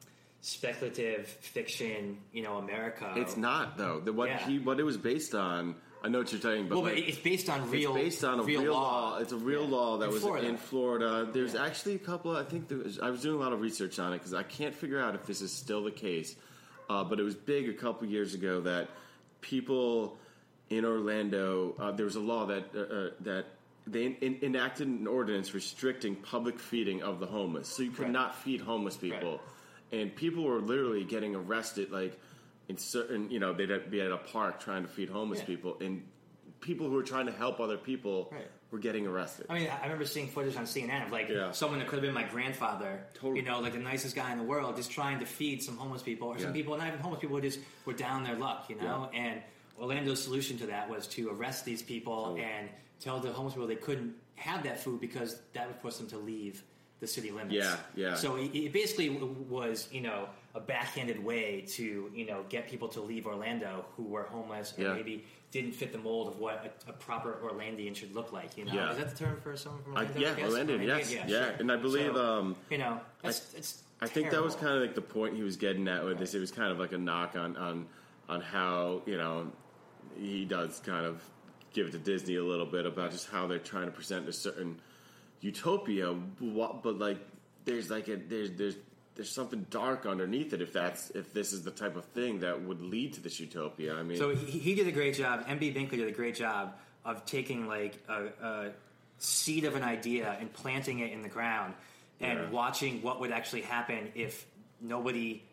[0.42, 2.18] speculative fiction.
[2.32, 3.14] You know, America.
[3.18, 4.00] It's not though.
[4.00, 4.38] The, what Yeah.
[4.48, 5.76] he what it was based on.
[6.02, 7.94] I know what you're saying, but Well, but like, it's based on real.
[7.96, 9.18] it's based on a real, law.
[9.18, 9.70] It's a real Yeah.
[9.76, 10.48] law that In was Florida.
[10.48, 11.30] in Florida.
[11.32, 11.66] There's Yeah.
[11.66, 12.36] actually a couple.
[12.36, 14.44] I think there was, I was doing a lot of research on it because I
[14.44, 16.36] can't figure out if this is still the case.
[16.90, 18.90] Uh, but it was big a couple years ago that
[19.42, 20.18] people
[20.70, 23.46] in Orlando uh, there was a law that uh, uh, that
[23.88, 27.68] they in, enacted an ordinance restricting public feeding of the homeless.
[27.68, 28.12] So you could Right.
[28.12, 29.42] not feed homeless people,
[29.92, 32.20] and people were literally getting arrested like
[32.70, 35.46] in certain you know they'd be at a park trying to feed homeless Yeah.
[35.46, 36.04] people and
[36.62, 38.48] people who were trying to help other people Right.
[38.70, 39.46] were getting arrested.
[39.50, 41.52] I mean, I remember seeing footage on CNN of like Yeah.
[41.52, 43.40] someone that could have been my grandfather, Totally.
[43.40, 46.04] you know, like the nicest guy in the world, just trying to feed some homeless
[46.04, 46.54] people, or some Yeah.
[46.54, 49.10] people, not even homeless people, who just were down their luck, you know.
[49.14, 49.42] And
[49.80, 52.42] Orlando's solution to that was to arrest these people Totally.
[52.44, 56.08] and tell the homeless people they couldn't have that food because that would force them
[56.08, 56.62] to leave
[57.00, 57.54] the city limits.
[57.54, 58.16] Yeah, yeah.
[58.16, 62.88] So it, it basically was, you know, a backhanded way to, you know, get people
[62.90, 64.94] to leave Orlando who were homeless or Yeah.
[64.94, 68.58] maybe didn't fit the mold of what a, a proper Orlandian should look like.
[68.58, 68.92] You know, Yeah.
[68.92, 70.20] is that the term for someone from I, Orlando?
[70.20, 70.46] yeah, guess?
[70.52, 71.56] Orlando, yes, yeah, sure.
[71.60, 73.84] and I believe So, um, you know that's it's.
[74.02, 76.34] I think that was kind of like the point he was getting at with this.
[76.34, 77.86] It was kind of like a knock on on
[78.28, 79.52] on how you know
[80.18, 81.22] he does kind of
[81.74, 84.34] give it to Disney a little bit about just how they're trying to present a
[84.34, 84.80] certain
[85.42, 87.18] utopia, but but, like
[87.66, 88.76] there's like a there's there's
[89.16, 92.62] there's something dark underneath it if that's if this is the type of thing that
[92.62, 93.96] would lead to this utopia.
[93.96, 95.46] I mean, So he, he did a great job.
[95.48, 96.76] MB Binkley did a great job
[97.06, 98.70] of taking like a, a
[99.18, 101.74] seed of an idea and planting it in the ground,
[102.22, 102.50] and Yeah.
[102.50, 104.46] watching what would actually happen if
[104.82, 105.44] nobody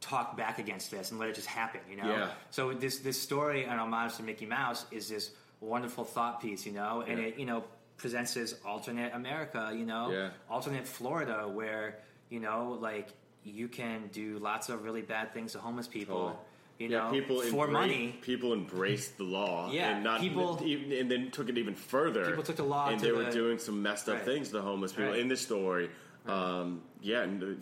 [0.00, 1.80] talked back against this and let it just happen.
[1.90, 2.08] You know.
[2.08, 2.30] Yeah.
[2.50, 6.66] So this this story on homage to Mickey Mouse is this wonderful thought piece.
[6.66, 7.26] You know, and Yeah.
[7.26, 7.64] it you know
[7.96, 9.72] presents this alternate America.
[9.74, 10.30] You know, Yeah.
[10.50, 11.98] alternate Florida where
[12.30, 13.08] you know like
[13.44, 16.16] you can do lots of really bad things to homeless people.
[16.16, 16.36] Totally.
[16.78, 18.18] You yeah, know, people for embrace- money.
[18.20, 22.26] People embraced the law, Yeah, and not people- even, and then took it even further.
[22.26, 24.24] People took the law and they were doing some messed up Right.
[24.26, 25.20] things to homeless people Right.
[25.20, 25.88] in this story.
[26.26, 27.58] Um, yeah, and it,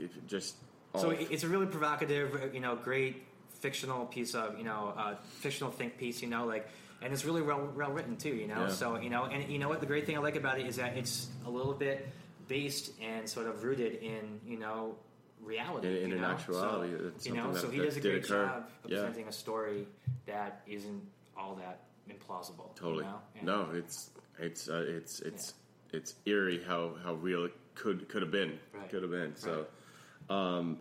[0.00, 0.56] it just
[0.96, 3.22] So it's a really provocative, you know, great
[3.60, 6.66] fictional piece of, you know, uh, fictional think piece, you know, like,
[7.02, 8.62] and it's really well, well written too, you know.
[8.62, 8.68] Yeah.
[8.68, 10.76] So you know, and you know what the great thing I like about it is
[10.76, 12.08] that it's a little bit
[12.48, 14.94] based and sort of rooted in, you know,
[15.42, 15.88] reality.
[15.88, 16.28] In- in you an know?
[16.28, 18.46] actuality, So, it's you know, something so that- he does a great occur.
[18.46, 18.98] job of Yeah.
[19.04, 19.86] presenting a story
[20.26, 21.02] that isn't
[21.36, 22.74] all that implausible.
[22.76, 23.04] Totally.
[23.04, 23.20] You know?
[23.36, 25.54] And- No, it's it's uh, it's it's
[25.92, 28.58] it's eerie how how real it could could have been.
[28.72, 28.88] Right.
[28.88, 29.34] Could have been.
[29.36, 29.66] So,
[30.30, 30.78] um,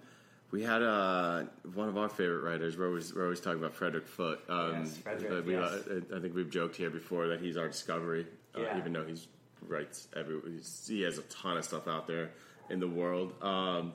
[0.56, 2.78] we had uh, one of our favorite writers.
[2.78, 4.40] We're always, we're always talking about Frederick Foote.
[4.48, 5.70] Um, Yes, Frederick, uh, we, yes.
[5.70, 9.28] uh, I think we've joked here before that he's our discovery, uh, even though he's
[9.68, 10.40] writes every.
[10.88, 12.30] He has a ton of stuff out there
[12.70, 13.34] in the world.
[13.44, 13.92] Um,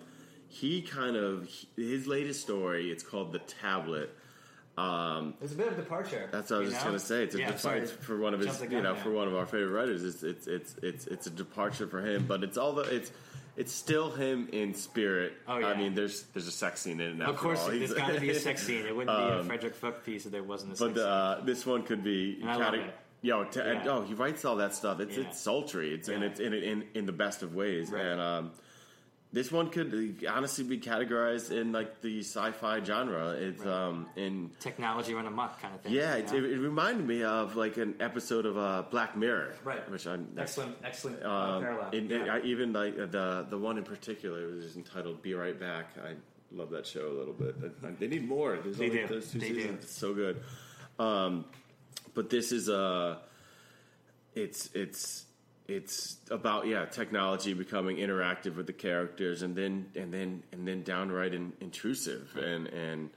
[0.49, 2.91] he kind of his latest story.
[2.91, 4.15] It's called the Tablet.
[4.77, 6.29] Um, It's a bit of a departure.
[6.31, 7.23] that's what I was just going to say.
[7.25, 9.47] It's a Yeah, depart- sorry for one of his, you know, for one of our
[9.47, 10.05] favorite writers.
[10.05, 13.13] It's it's it's it's it's a departure for him, but it's all the it's
[13.61, 15.35] it's still him in spirit.
[15.47, 15.67] Oh, yeah.
[15.69, 17.17] I mean, there's there's a sex scene in it.
[17.17, 17.31] Now.
[17.31, 17.71] Of course, all.
[17.71, 18.87] there's got to be a sex scene.
[18.87, 21.07] It wouldn't be a Um, Frederick Foote piece if there wasn't a sex But scene.
[21.07, 22.39] uh, this one could be.
[22.41, 22.95] And I love it.
[23.23, 24.99] Yo, t- and, oh, he writes all that stuff.
[24.99, 25.25] It's Yeah.
[25.25, 25.93] it's sultry.
[25.93, 27.91] It's and it's in in in the best of ways.
[27.91, 28.05] Right.
[28.07, 28.51] And um,
[29.33, 33.31] this one could honestly be categorized in like the sci-fi genre.
[33.31, 33.73] It's Right.
[33.73, 35.93] um in Technology run amok kind of thing.
[35.93, 36.39] yeah, you it, know?
[36.39, 39.89] it, it reminded me of like an episode of uh, Black Mirror, Right.
[39.91, 41.95] Which I'm excellent, excellent uh, um, parallel.
[41.95, 42.35] yeah.
[42.35, 46.15] I, even like uh, the the one in particular was entitled "Be Right Back." I
[46.53, 47.55] love that show a little bit.
[47.63, 48.57] Uh, They need more.
[48.57, 49.07] There's They only do.
[49.07, 49.77] those two They do.
[49.81, 50.43] It's so good.
[50.99, 51.45] Um,
[52.15, 53.19] but this is uh,
[54.35, 55.27] it's it's
[55.71, 60.83] it's about yeah technology becoming interactive with the characters and then and then and then
[60.83, 62.37] downright in, intrusive.
[62.37, 63.11] And and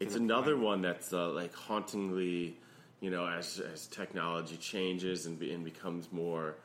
[0.00, 2.56] it's another one that's uh, like hauntingly
[3.00, 6.56] you know as as technology changes and, be, and becomes more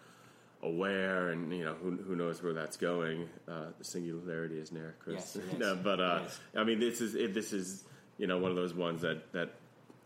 [0.64, 3.30] aware and you know who, who knows where that's going.
[3.48, 5.36] Uh, the singularity is near chris.
[5.36, 5.60] Yes, is.
[5.60, 6.40] no, but uh, is.
[6.56, 7.84] i mean this is it, this is
[8.18, 9.54] you know one of those ones that that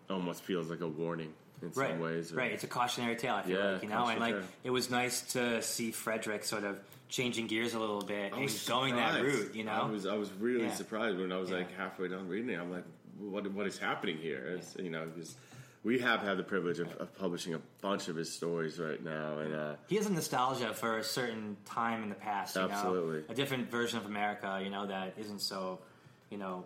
[0.09, 2.51] almost feels like a warning in right, some ways right.
[2.51, 3.35] It's a cautionary tale.
[3.35, 4.43] I feel Yeah, like you know, and like tale.
[4.63, 6.77] it was nice to see Frederick sort of
[7.09, 9.53] changing gears a little bit and going that route.
[9.53, 10.73] You know, I was I was really Yeah.
[10.73, 11.57] surprised when I was Yeah.
[11.57, 12.59] like halfway done reading it.
[12.59, 12.85] I'm like,
[13.19, 14.55] what what is happening here?
[14.57, 15.35] It's, You know, because
[15.83, 19.39] we have had the privilege of, of publishing a bunch of his stories right now,
[19.39, 22.55] and uh, he has a nostalgia for a certain time in the past.
[22.55, 23.19] You Absolutely.
[23.19, 23.25] know?
[23.29, 24.59] a different version of America.
[24.63, 25.79] You know that isn't so,
[26.29, 26.65] you know,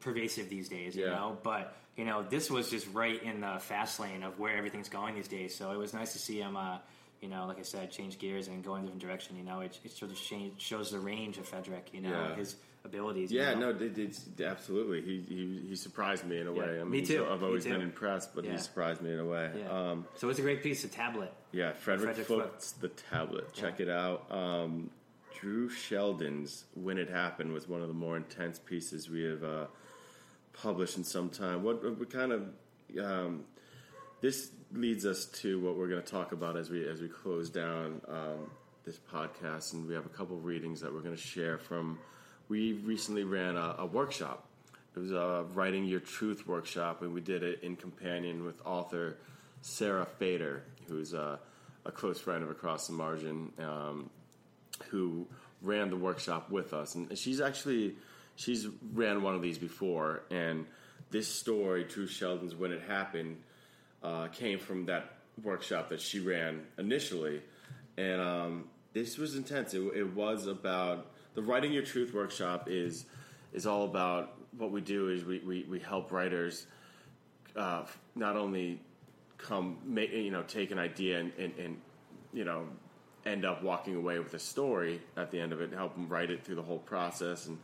[0.00, 0.96] pervasive these days.
[0.96, 4.56] You know, but you know this was just right in the fast lane of where
[4.56, 5.54] everything's going these days.
[5.54, 6.56] So it was nice to see him.
[6.56, 6.78] Uh,
[7.20, 9.36] you know, like I said, change gears and go in a different direction.
[9.36, 11.88] You know, it, it sort of change, shows the range of Frederick.
[11.92, 12.34] You know, Yeah.
[12.36, 13.32] his abilities.
[13.32, 13.72] you yeah, know?
[13.72, 15.02] no, it, it's absolutely.
[15.02, 16.80] He, he he surprised me in a Yeah, way.
[16.80, 17.72] I me mean, too, I've always too.
[17.72, 18.52] been impressed, but Yeah.
[18.52, 19.50] he surprised me in a way.
[19.58, 19.68] Yeah.
[19.68, 20.84] Um, so it's a great piece.
[20.84, 21.32] A tablet.
[21.50, 23.52] Yeah, Frederick, Frederick Foote's The Tablet.
[23.52, 24.30] Check it out.
[24.30, 24.90] Um,
[25.40, 29.66] Drew Sheldon's When It Happened was one of the more intense pieces we have uh,
[30.62, 31.62] published in some time.
[31.62, 32.42] What, what kind of
[33.00, 33.44] um,
[34.20, 37.50] this leads us to what we're going to talk about as we as we close
[37.50, 38.50] down um,
[38.84, 41.98] this podcast, and we have a couple of readings that we're going to share from.
[42.48, 44.44] We recently ran a, a workshop.
[44.96, 49.18] It was a writing your truth workshop, and we did it in companion with author
[49.60, 51.38] Sarah Fader, who's a,
[51.84, 54.10] a close friend of Across the Margin, um,
[54.88, 55.26] who
[55.62, 57.94] ran the workshop with us, and she's actually
[58.38, 60.64] she's ran one of these before, and
[61.10, 63.42] this story, Drew Sheldon's "When It Happened,"
[64.02, 67.42] uh, came from that workshop that she ran initially,
[67.96, 69.74] and um, this was intense.
[69.74, 73.04] It, it was about the writing your truth workshop is
[73.52, 76.66] is all about what we do is we, we, we help writers
[77.56, 77.82] uh,
[78.14, 78.80] not only
[79.36, 81.80] come make, you know take an idea and, and, and
[82.32, 82.66] you know
[83.26, 86.30] end up walking away with a story at the end of it help them write
[86.30, 87.58] it through the whole process and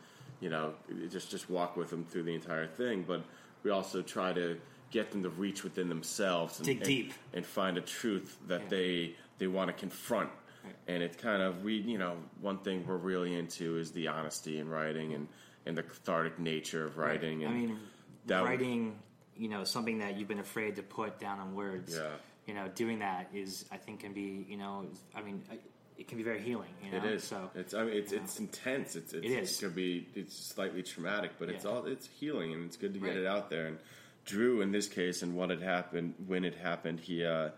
[0.45, 0.75] you know
[1.11, 3.25] just just walk with them through the entire thing but
[3.63, 7.13] we also try to get them to reach within themselves and, Dig and- deep.
[7.33, 8.69] and find a truth that Yeah.
[8.69, 10.29] they they want to confront
[10.63, 10.75] Right.
[10.87, 14.59] and it's kind of we you know one thing we're really into is the honesty
[14.59, 15.27] in writing and
[15.67, 17.79] and the cathartic nature of writing I and mean,
[18.27, 18.99] that- writing,
[19.37, 21.95] you know, something that you've been afraid to put down on words.
[21.97, 22.11] Yeah.
[22.47, 25.59] You know, doing that is, I think, can be, you know, I mean, I-
[25.97, 26.71] it can be very healing.
[26.83, 26.99] You know?
[26.99, 27.25] It is.
[27.25, 27.75] So it's.
[27.75, 28.21] I mean, it's yeah.
[28.21, 28.97] it's intense.
[28.97, 29.13] It's.
[29.13, 29.59] it's It is.
[29.59, 30.09] It could be.
[30.15, 31.87] It's slightly traumatic, but it's all.
[31.87, 33.19] It's healing, and it's good to get Right.
[33.19, 33.67] it out there.
[33.67, 33.79] And
[34.25, 37.51] Drew, in this case, and what had happened when it happened, he uh,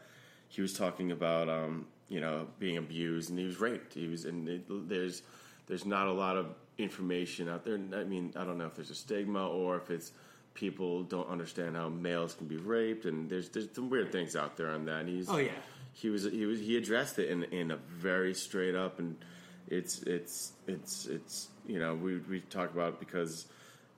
[0.48, 3.94] he was talking about um, you know being abused, and he was raped.
[3.94, 5.22] He was, and it, there's
[5.66, 7.74] there's not a lot of information out there.
[7.74, 10.12] I mean, I don't know if there's a stigma or if it's
[10.54, 14.56] people don't understand how males can be raped, and there's there's some weird things out
[14.56, 15.00] there on that.
[15.00, 15.52] And he's Oh, yeah.
[15.96, 19.16] He was he was he addressed it in in a very straight up and
[19.68, 23.46] it's it's it's it's you know we we talk about it because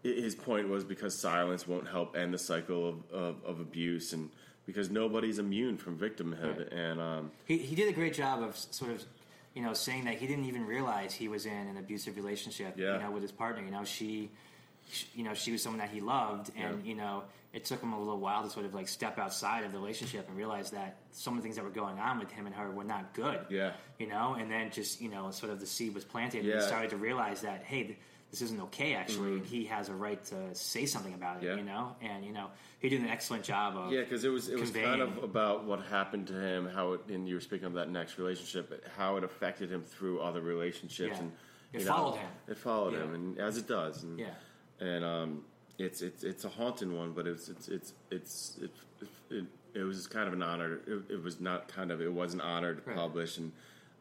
[0.05, 4.31] his point was because silence won't help end the cycle of, of, of abuse and
[4.65, 6.73] because nobody's immune from victimhood Right.
[6.73, 9.05] and um, he, he did a great job of sort of,
[9.55, 12.95] you know, saying that he didn't even realize he was in an abusive relationship, Yeah.
[12.95, 13.63] you know, with his partner.
[13.65, 14.31] You know, she,
[14.93, 16.89] sh you know, she was someone that he loved, and Yeah.
[16.91, 19.73] you know, it took him a little while to sort of like step outside of
[19.73, 22.47] the relationship and realize that some of the things that were going on with him
[22.47, 23.41] and her were not good.
[23.49, 23.73] Yeah.
[23.99, 26.57] you know, and then just you know, sort of the seed was planted, and Yeah.
[26.57, 27.85] he started to realize that hey.
[27.85, 27.99] th-
[28.31, 31.47] this isn't okay actually, and he has a right to say something about it.
[31.47, 31.49] Mm-hmm.
[31.49, 31.57] Yeah.
[31.57, 34.51] You know, and you know he did an excellent job of Yeah, because it was
[34.51, 37.65] it was kind of about what happened to him, how it, and you were speaking
[37.67, 41.21] of that next relationship, how it affected him through other relationships, Yeah.
[41.21, 41.33] and
[41.73, 42.31] It you know, followed him.
[42.49, 43.05] It followed Yeah.
[43.05, 44.35] him, and as it does, and, Yeah.
[44.79, 45.45] and um,
[45.79, 48.71] it's it's it's a haunting one, but it's it's it's it's it,
[49.31, 50.81] it, it was kind of an honor.
[50.87, 52.97] It, it was not kind of it was an honor to Right.
[52.97, 53.53] publish, and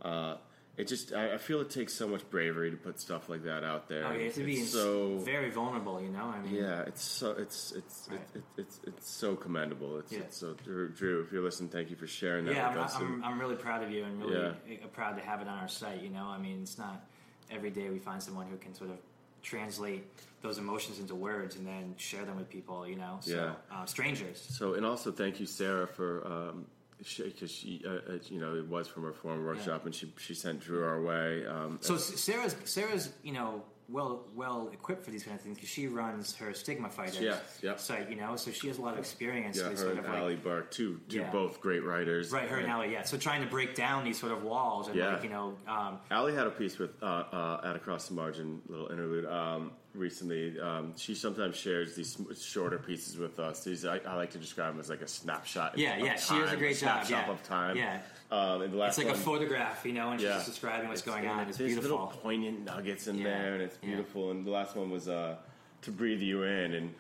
[0.02, 0.38] uh,
[0.76, 3.64] it just I, I feel it takes so much bravery to put stuff like that
[3.64, 4.06] out there.
[4.06, 6.02] Oh, you have to be It's so very vulnerable.
[6.02, 8.20] You know, I mean, yeah, it's so it's it's Right.
[8.34, 10.00] it, it, it's it's so commendable.
[10.00, 10.20] It's, Yeah.
[10.20, 12.96] it's so Drew, if you're listening, thank you for sharing that yeah, with I'm, us.
[12.96, 14.78] I'm, I'm really proud of you and really Yeah.
[14.94, 16.02] proud to have it on our site.
[16.02, 17.06] You know, I mean, it's not
[17.52, 18.98] every day we find someone who can sort of
[19.44, 20.06] translate
[20.42, 22.88] those emotions into words and then share them with people.
[22.88, 23.54] You know, so Yeah.
[23.76, 24.40] uh, strangers.
[24.58, 26.66] so, and also thank you, Sarah, for um,
[26.98, 30.34] because she, uh, uh, you know, it was from her former workshop, and she she
[30.34, 31.46] sent Drew our way.
[31.46, 35.70] Um, So Sarah's Sarah's you know well well equipped for these kind of things because
[35.70, 37.80] she runs her Stigma Fighters Yes, yep.
[37.80, 38.10] site.
[38.10, 39.58] You know, so she has a lot of experience.
[39.58, 41.32] yeah, with her sort and of like, Allie Burke, two two Yeah.
[41.32, 42.32] both great writers.
[42.32, 43.04] Right, her and Allie, yeah.
[43.04, 45.14] So trying to break down these sort of walls and Yeah.
[45.14, 48.62] like you know, um, Allie had a piece with uh, uh, at across the margin,
[48.68, 50.60] little interlude um, recently.
[50.60, 53.64] Um, she sometimes shares these shorter pieces with us.
[53.64, 55.78] These I, I like to describe them as like a snapshot.
[55.78, 57.32] Yeah, yeah, she does a time, great job, snapshot yeah.
[57.32, 57.78] of time.
[57.78, 58.00] Yeah.
[58.30, 60.36] Um, and the last it's like a photograph, you know, and she's Yeah.
[60.36, 61.48] just describing what's going on.
[61.48, 61.82] It's beautiful.
[61.84, 63.24] little poignant nuggets in Yeah.
[63.24, 63.88] there, and it's Yeah.
[63.90, 64.32] beautiful.
[64.32, 65.38] And the last one was uh,
[65.84, 66.94] to breathe you in, and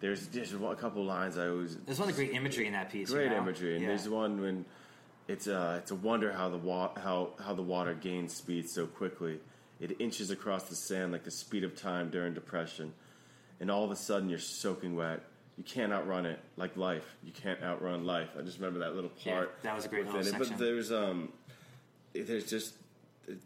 [0.00, 3.10] there's there's a couple lines I always There's lot of great imagery in that piece.
[3.10, 3.36] great you know?
[3.38, 3.88] imagery, and Yeah.
[3.88, 4.66] there's one when
[5.26, 8.86] it's uh, it's a wonder how the wa- how how the water gains speed so
[8.86, 9.40] quickly.
[9.80, 12.92] It inches across the sand like the speed of time during depression,
[13.58, 15.22] and all of a sudden you're soaking wet.
[15.56, 17.04] You can't outrun it, like life.
[17.22, 18.30] You can't outrun life.
[18.38, 20.24] I just remember that little part Yeah, that was a great little it.
[20.24, 20.48] section.
[20.50, 21.32] But there's um,
[22.12, 22.74] there's just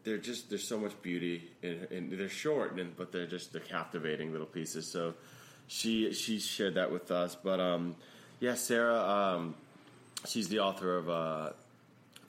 [0.04, 3.60] they're just there's so much beauty in, in they're short and but they're just they're
[3.60, 5.14] captivating little pieces so
[5.68, 7.94] she she shared that with us but um
[8.40, 9.54] yeah sarah um
[10.26, 11.50] she's the author of uh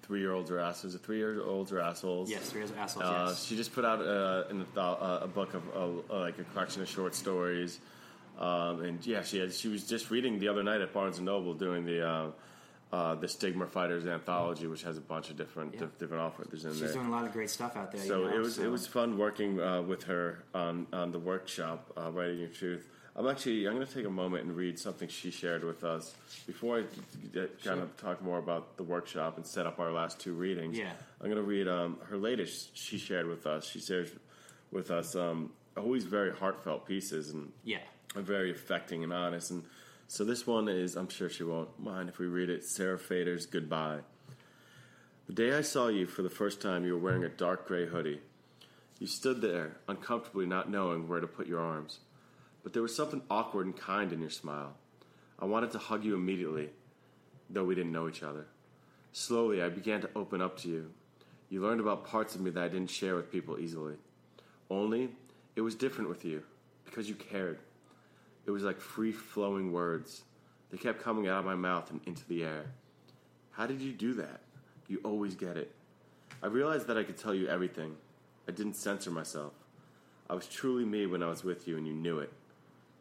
[0.09, 3.05] three year olds are assholes three year olds are assholes yes, three assholes.
[3.05, 3.45] uh, yes.
[3.45, 6.89] she just put out uh, an, uh, a book of uh, like a collection of
[6.89, 7.79] short stories,
[8.39, 11.25] um, and yeah, she had, she was just reading the other night at Barnes and
[11.25, 12.31] Noble doing the uh,
[12.91, 15.81] uh, the Stigma Fighters anthology, which has a bunch of different Yeah.
[15.81, 16.87] dif- different authors in She's there.
[16.89, 18.01] She's doing a lot of great stuff out there.
[18.01, 21.11] So you know, it was so- it was fun working uh, with her on on
[21.11, 22.87] the workshop, uh, writing your truth.
[23.15, 26.15] I'm actually I'm going to take a moment and read something she shared with us
[26.47, 26.83] before I
[27.33, 30.77] get, kind of talk more about the workshop and set up our last two readings.
[30.77, 30.93] Yeah.
[31.19, 32.77] I'm going to read um, her latest.
[32.77, 33.65] She shared with us.
[33.67, 34.09] She shares
[34.71, 37.79] with us um, always very heartfelt pieces and yeah.
[38.15, 39.51] Are very affecting and honest.
[39.51, 39.63] And
[40.07, 42.65] so this one is, I'm sure she won't mind if we read it.
[42.65, 43.99] Sarah Fader's Goodbye.
[45.27, 47.85] The day I saw you for the first time, you were wearing a dark gray
[47.85, 48.21] hoodie.
[48.97, 51.99] You stood there, uncomfortably not knowing where to put your arms.
[52.63, 54.73] But there was something awkward and kind in your smile.
[55.37, 56.69] I wanted to hug you immediately,
[57.49, 58.47] though we didn't know each other.
[59.13, 60.89] Slowly, I began to open up to you.
[61.49, 63.95] You learned about parts of me that I didn't share with people easily.
[64.69, 65.09] Only,
[65.55, 66.43] it was different with you,
[66.85, 67.59] because you cared.
[68.49, 70.23] It was like free flowing words.
[70.71, 72.65] They kept coming out of my mouth and into the air.
[73.51, 74.41] How did you do that?
[74.87, 75.71] You always get it.
[76.41, 77.95] I realized that I could tell you everything.
[78.47, 79.53] I didn't censor myself.
[80.27, 82.33] I was truly me when I was with you, and you knew it.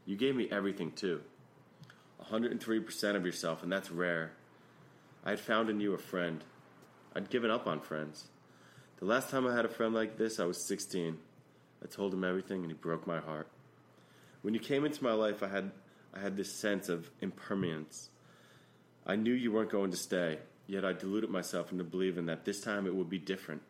[0.04, 1.22] You gave me everything, too.
[2.30, 4.32] 103% of yourself, and that's rare.
[5.24, 6.44] I had found in you a friend.
[7.16, 8.26] I'd given up on friends.
[8.98, 11.16] The last time I had a friend like this, I was 16.
[11.82, 13.48] I told him everything, and he broke my heart.
[14.42, 15.72] When you came into my life, I had
[16.14, 18.08] I had this sense of impermanence.
[19.06, 22.60] I knew you weren't going to stay, yet I deluded myself into believing that this
[22.60, 23.62] time it would be different.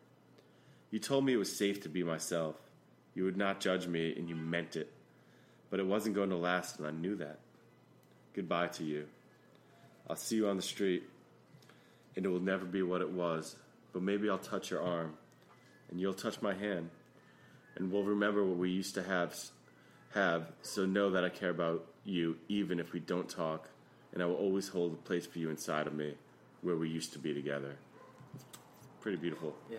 [0.91, 2.55] You told me it was safe to be myself.
[3.13, 4.91] You would not judge me, and you meant it.
[5.69, 7.39] But it wasn't going to last, and I knew that.
[8.33, 9.07] Goodbye to you.
[10.09, 11.03] I'll see you on the street,
[12.15, 13.55] and it will never be what it was,
[13.93, 15.13] but maybe I'll touch your arm,
[15.89, 16.89] and you'll touch my hand,
[17.75, 19.35] and we'll remember what we used to have
[20.13, 23.69] have, so know that I care about you even if we don't talk,
[24.13, 26.15] and I will always hold a place for you inside of me
[26.61, 27.75] where we used to be together.
[28.35, 28.45] It's
[29.01, 29.55] Pretty beautiful.
[29.71, 29.77] Yeah.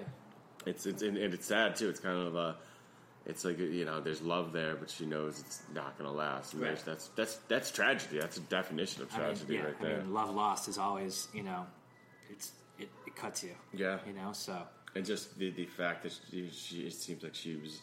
[0.66, 1.88] It's it's and, and it's sad too.
[1.88, 2.56] It's kind of a
[3.26, 6.52] it's like you know there's love there, but she knows it's not going to last.
[6.52, 6.68] And Right.
[6.68, 8.18] there's that's that's that's tragedy.
[8.20, 9.96] That's a definition of I mean, tragedy yeah, right I there.
[9.98, 11.66] mean, love lost is always, you know,
[12.30, 13.54] it's it, it cuts you.
[13.74, 13.98] Yeah.
[14.06, 14.56] You know, so
[14.94, 17.80] and just the the fact that she, she it seems like she was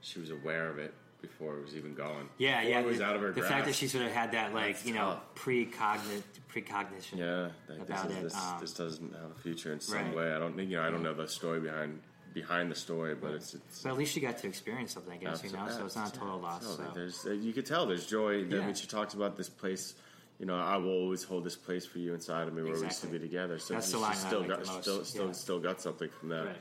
[0.00, 2.28] she was aware of it before it was even going.
[2.38, 2.80] yeah, Before yeah.
[2.80, 3.52] it was the, out of her the grasp.
[3.52, 5.44] fact that she sort of had that, like, That's you know, tough.
[5.44, 7.18] precogni- precognition.
[7.18, 9.96] Yeah, like, this, about is, it, this, um, this doesn't have a future in some
[9.96, 10.14] right.
[10.14, 10.32] way.
[10.32, 12.00] I don't, you know, I don't know the story behind
[12.34, 15.16] behind the story, but it's, it's But at least you got to experience something, I
[15.16, 15.66] guess, you know.
[15.70, 16.60] So it's not a total loss.
[16.76, 16.88] Totally.
[16.88, 16.94] So.
[16.94, 18.34] There's, uh, you could tell there's joy.
[18.34, 18.66] I Yeah.
[18.66, 19.94] mean, she talks about this place.
[20.38, 22.82] You know, I will always hold this place for you inside of me where we
[22.84, 23.58] used to be together.
[23.58, 25.32] So That's she, the she I still got still still Yeah.
[25.32, 26.46] still got something from that.
[26.46, 26.56] Right.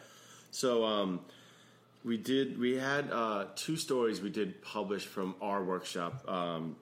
[0.50, 1.20] So um,
[2.04, 6.24] we did we had uh, two stories we did publish from our workshop.
[6.28, 6.76] Um,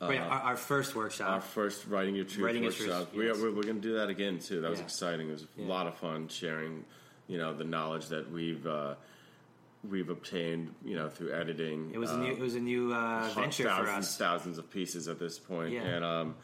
[0.00, 1.28] Wait, our, our first workshop.
[1.30, 3.14] our first writing your truth Writing Your Truth, workshop.
[3.16, 4.60] We are, going to do that again too.
[4.60, 4.84] That was Yeah.
[4.84, 5.28] exciting.
[5.28, 5.66] It was a Yeah.
[5.66, 6.84] lot of fun sharing,
[7.26, 8.94] you know, the knowledge that we've uh,
[9.88, 11.90] we've obtained, you know, through editing.
[11.92, 12.32] it was a uh, new.
[12.32, 14.16] It was a new uh, venture for thousands, us.
[14.16, 15.72] thousands of pieces at this point.
[15.72, 15.82] Yeah.
[15.82, 16.34] and um,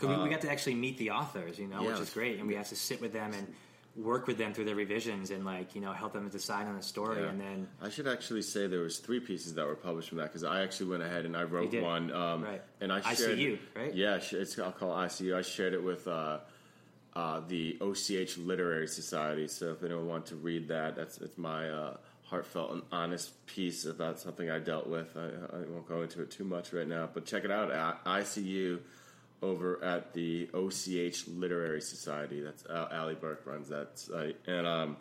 [0.00, 1.92] we, we got to actually meet the authors, you know, Yeah.
[1.92, 3.54] which is great, and we have to sit with them and
[3.96, 6.82] work with them through their revisions and like you know help them decide on the
[6.82, 7.28] story, Yeah.
[7.28, 10.28] and then I should actually say there was three pieces that were published from that
[10.28, 12.10] because I actually went ahead and I wrote one.
[12.12, 12.62] Um, Right.
[12.80, 13.94] And I shared ICU, right?
[13.94, 15.36] Yeah, it's I'll call it ICU.
[15.36, 16.38] I shared it with uh,
[17.14, 19.46] uh, the OCH Literary Society.
[19.48, 23.84] So if anyone wants to read that, that's it's my uh, heartfelt and honest piece
[23.84, 25.14] about something I dealt with.
[25.16, 25.26] I,
[25.56, 28.78] I won't go into it too much right now, but check it out at ICU
[29.42, 32.40] over at the OCH Literary Society.
[32.40, 34.96] That's uh, Allie Burke runs that site, and um,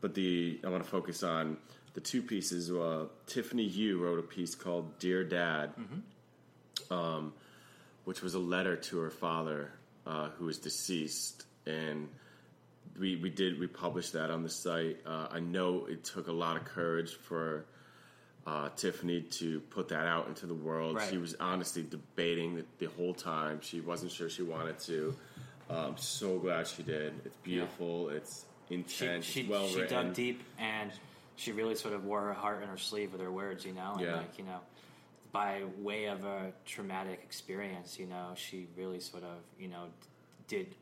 [0.00, 1.56] but the I want to focus on
[1.94, 2.70] the two pieces.
[2.70, 5.70] Uh, Tiffany Yu wrote a piece called "Dear Dad,"
[6.90, 7.32] um,
[8.04, 9.70] which was a letter to her father,
[10.06, 12.08] uh, who is deceased, and
[12.98, 14.98] we we did we published that on the site.
[15.06, 17.64] Uh, I know it took a lot of courage for.
[18.44, 20.96] Uh, Tiffany to put that out into the world.
[20.96, 21.08] Right.
[21.08, 23.60] She was honestly debating the, the whole time.
[23.62, 25.14] She wasn't sure she wanted to.
[25.70, 27.14] I'm um, so glad she did.
[27.24, 28.08] It's beautiful.
[28.08, 29.26] It's intense.
[29.26, 30.90] she, it's well she dug deep and
[31.36, 33.92] she really sort of wore her heart in her sleeve with her words, you know,
[33.92, 34.16] and Yeah.
[34.16, 34.60] like you know,
[35.30, 39.86] by way of a traumatic experience, you know, she really sort of you know
[40.48, 40.74] did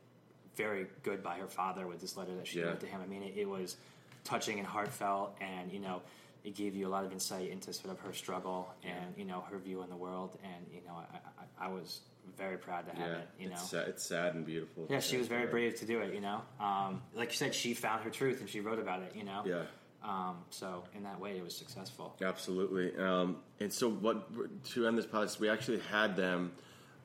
[0.57, 2.67] very good by her father with this letter that she Yeah.
[2.67, 3.01] wrote to him.
[3.03, 3.77] I mean, it, it was
[4.25, 6.03] touching and heartfelt, and you know,
[6.45, 9.45] it gave you a lot of insight into sort of her struggle and you know
[9.51, 12.01] her view on the world, and you know, I, I, I was
[12.39, 13.29] very proud to have Yeah, it.
[13.39, 14.87] You know, it's, sad, it's sad and beautiful.
[14.89, 16.15] yeah, she was very brave to do it.
[16.15, 19.13] You know, um, like you said, she found her truth and she wrote about it.
[19.17, 19.63] You know, Yeah,
[20.03, 22.17] Um, so in that way, it was successful.
[22.23, 22.97] absolutely.
[22.97, 24.29] Um, and so, what
[24.73, 26.53] to end this podcast, we actually had them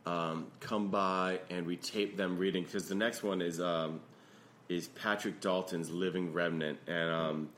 [0.05, 3.99] um, come by and we taped them reading because the next one is um,
[4.69, 7.49] is Patrick Dalton's Living Remnant, and um,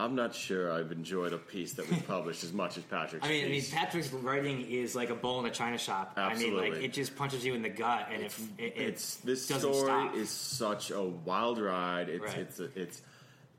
[0.00, 3.24] I'm not sure I've enjoyed a piece that we published as much as Patrick's.
[3.26, 3.70] I mean, I mean, piece.
[3.74, 6.14] Patrick's writing is like a bowl in a china shop.
[6.16, 6.84] I mean, like Absolutely.
[6.86, 10.14] it just punches you in the gut, and it, it, it it's this story stop.
[10.16, 12.08] is such a wild ride.
[12.08, 12.38] It's Right.
[12.38, 13.02] it's it's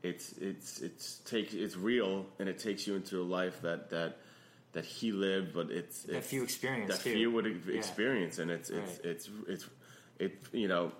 [0.02, 4.18] it's it's it's take it's real and it takes you into a life that that
[4.72, 7.14] that he lived, but it's, That it's few experienced, that too.
[7.14, 7.74] few would ex- Yeah.
[7.76, 9.04] experience, and it's it's, Right.
[9.04, 9.66] it's it's
[10.18, 10.92] it you know.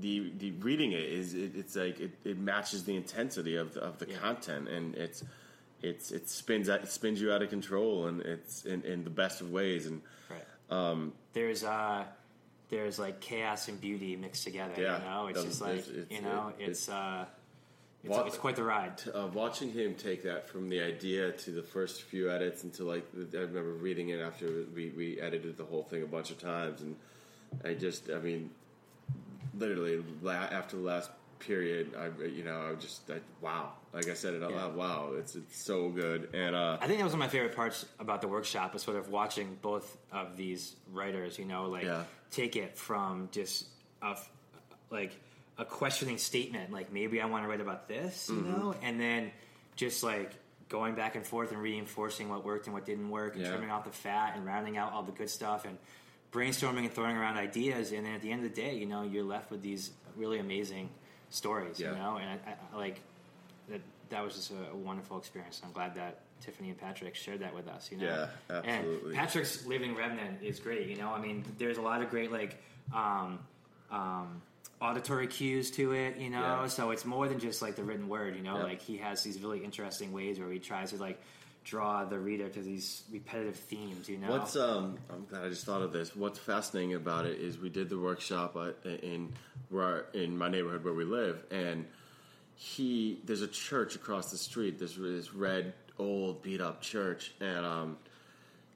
[0.00, 3.80] The, the reading it is it, it's like it, it matches the intensity of the,
[3.80, 4.18] of the Yeah.
[4.18, 5.24] content and it's
[5.82, 9.10] it's it spins out, it spins you out of control and it's in, in the
[9.10, 10.44] best of ways and right.
[10.76, 12.04] um, There's uh,
[12.68, 14.74] there's like chaos and beauty mixed together.
[14.76, 14.98] Yeah.
[14.98, 17.24] You know, it's just like it's- it's- you know, it- it's uh,
[18.04, 19.00] it's, it's quite the ride.
[19.12, 23.04] uh, watching him take that from the idea to the first few edits until like
[23.34, 26.82] I remember reading it after we, we edited the whole thing a bunch of times
[26.82, 26.94] and
[27.64, 28.50] I just I mean
[29.58, 34.14] literally la- after the last period I you know I just I, wow like I
[34.14, 34.56] said it out Yeah.
[34.64, 37.32] loud wow it's it's so good and uh I think that was one of my
[37.32, 41.66] favorite parts about the workshop was sort of watching both of these writers, you know,
[41.66, 42.02] like Yeah.
[42.32, 43.66] take it from just
[44.02, 44.30] a f-
[44.90, 45.12] like
[45.58, 48.50] a questioning statement, like maybe I want to write about this, you Mm-hmm.
[48.60, 49.30] know, and then
[49.76, 50.32] just like
[50.68, 53.50] going back and forth and reinforcing what worked and what didn't work, and Yeah.
[53.50, 55.78] trimming off the fat and rounding out all the good stuff and
[56.32, 59.02] brainstorming and throwing around ideas, and then at the end of the day, you know,
[59.02, 60.90] you're left with these really amazing
[61.30, 61.92] stories, Yeah.
[61.92, 63.00] you know, and I, I, like
[63.68, 65.60] that that was just a, a wonderful experience.
[65.64, 67.90] I'm glad that Tiffany and Patrick shared that with us.
[67.90, 69.08] You know, Yeah, absolutely.
[69.10, 70.86] And Patrick's Living Remnant is great.
[70.88, 72.56] You know, I mean, there's a lot of great like
[72.94, 73.38] um,
[73.90, 74.40] um,
[74.80, 76.16] auditory cues to it.
[76.16, 76.66] You know, Yeah.
[76.68, 78.36] so it's more than just like the written word.
[78.36, 78.62] You know, Yeah.
[78.64, 81.20] like he has these really interesting ways where he tries to like
[81.68, 84.08] draw the reader to these repetitive themes.
[84.08, 84.98] You know, What's um?
[85.10, 86.16] I'm glad I just thought of this.
[86.16, 89.32] What's fascinating about it is we did the workshop uh, in
[89.68, 91.84] where in my neighborhood where we live, and
[92.54, 94.78] he there's a church across the street.
[94.78, 97.98] There's this red old beat up church, and um,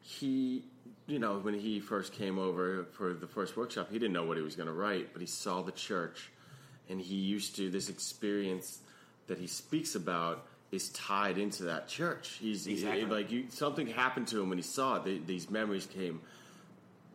[0.01, 0.65] he
[1.07, 4.37] you know when he first came over for the first workshop, he didn't know what
[4.37, 6.31] he was going to write, but he saw the church,
[6.91, 8.81] and he used to this experience
[9.29, 12.39] that he speaks about is tied into that church.
[12.41, 15.05] He's he- like you, something happened to him when he saw it.
[15.05, 16.21] They, these memories came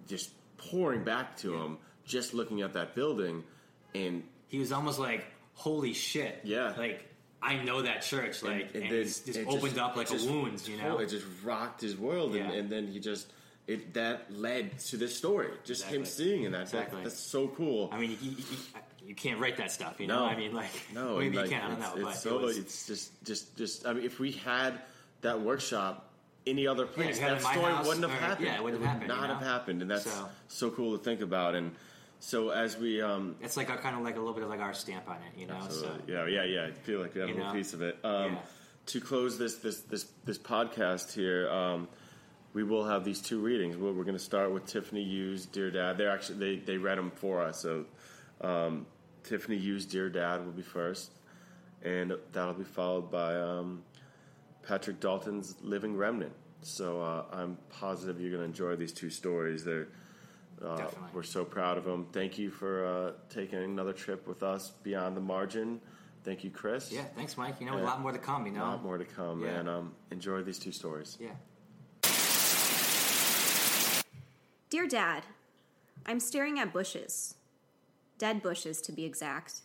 [0.08, 3.44] just pouring back to him just looking at that building,
[3.94, 6.74] and he was almost like, "Holy shit!" Yeah.
[6.78, 7.08] like
[7.42, 10.16] I know that church, like, and, and, then just it opened just, up like a
[10.16, 11.00] wound, you know.
[11.00, 12.44] It just rocked his world, yeah.
[12.44, 13.32] and, and, then he just
[13.68, 15.50] it that led to this story.
[15.64, 15.98] Just exactly.
[15.98, 16.62] him seeing in that.
[16.62, 17.04] Exactly.
[17.04, 17.90] That's so cool.
[17.92, 18.44] I mean, you, you,
[19.08, 20.20] you, can't write that stuff, you know.
[20.20, 20.26] No.
[20.26, 21.64] I mean, like, no, maybe like, you can.
[21.64, 22.10] I don't know.
[22.10, 23.88] It's, so, it was, it's just, just, just.
[23.88, 24.82] I mean, if we had
[25.22, 26.08] that workshop
[26.48, 28.48] any other place, yeah, that story wouldn't have or, happened.
[28.48, 29.10] Yeah, it wouldn't have happened.
[29.10, 29.34] Not you know?
[29.36, 30.30] have happened, and that's so.
[30.48, 31.56] so cool to think about.
[31.56, 31.72] And
[32.20, 34.62] so as we, um, it's like a, kind of like a little bit of like
[34.62, 35.56] our stamp on it, you know.
[35.56, 36.14] Absolutely.
[36.14, 36.68] So, yeah, yeah, yeah.
[36.68, 37.54] I feel like we have a little know?
[37.54, 37.98] piece of it.
[38.04, 38.40] Um, yeah.
[38.88, 41.90] To close this this this this podcast here, um,
[42.54, 43.76] we will have these two readings.
[43.76, 46.98] We're, we're going to start with Tiffany Yu's "Dear Dad." They're actually they they read
[46.98, 47.62] them for us.
[47.62, 47.86] So
[48.40, 48.86] um,
[49.28, 51.12] Tiffany Yu's "Dear Dad" will be first,
[51.84, 53.84] and that'll be followed by um,
[54.64, 59.64] Patrick Dalton's "Living Remnant." So uh, I'm positive you're going to enjoy these two stories.
[59.64, 59.88] They're
[60.64, 62.08] uh, we're so proud of them.
[62.12, 65.80] Thank you for uh, taking another trip with us beyond the margin.
[66.24, 66.92] Thank you, Chris.
[66.92, 67.56] Yeah, thanks, Mike.
[67.60, 68.46] You know, and a lot more to come.
[68.46, 69.60] You know, a lot more to come, yeah.
[69.60, 71.18] and um, enjoy these two stories.
[71.20, 71.30] Yeah.
[74.70, 75.24] Dear Dad,
[76.06, 77.36] I'm staring at bushes,
[78.18, 79.62] dead bushes to be exact.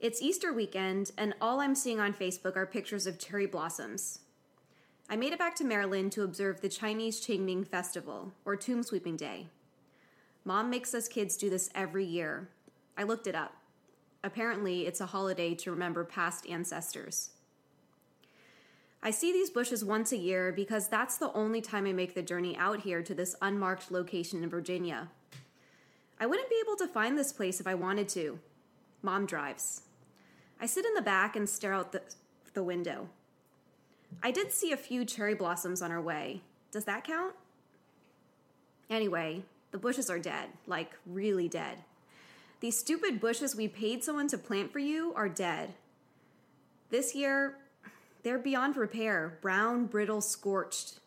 [0.00, 4.18] It's Easter weekend, and all I'm seeing on Facebook are pictures of cherry blossoms.
[5.08, 9.16] I made it back to Maryland to observe the Chinese Qingming Festival, or Tomb Sweeping
[9.16, 9.46] Day.
[10.44, 12.48] Mom makes us kids do this every year.
[12.98, 13.54] I looked it up.
[14.24, 17.30] Apparently, it's a holiday to remember past ancestors.
[19.02, 22.22] I see these bushes once a year because that's the only time I make the
[22.22, 25.10] journey out here to this unmarked location in Virginia.
[26.22, 28.38] I wouldn't be able to find this place if I wanted to.
[29.02, 29.82] Mom drives.
[30.60, 32.00] I sit in the back and stare out the,
[32.54, 33.08] the window.
[34.22, 36.42] I did see a few cherry blossoms on our way.
[36.70, 37.34] Does that count?
[38.88, 39.42] Anyway,
[39.72, 41.78] the bushes are dead, like really dead.
[42.60, 45.74] These stupid bushes we paid someone to plant for you are dead.
[46.90, 47.56] This year,
[48.22, 51.00] they're beyond repair, brown, brittle, scorched.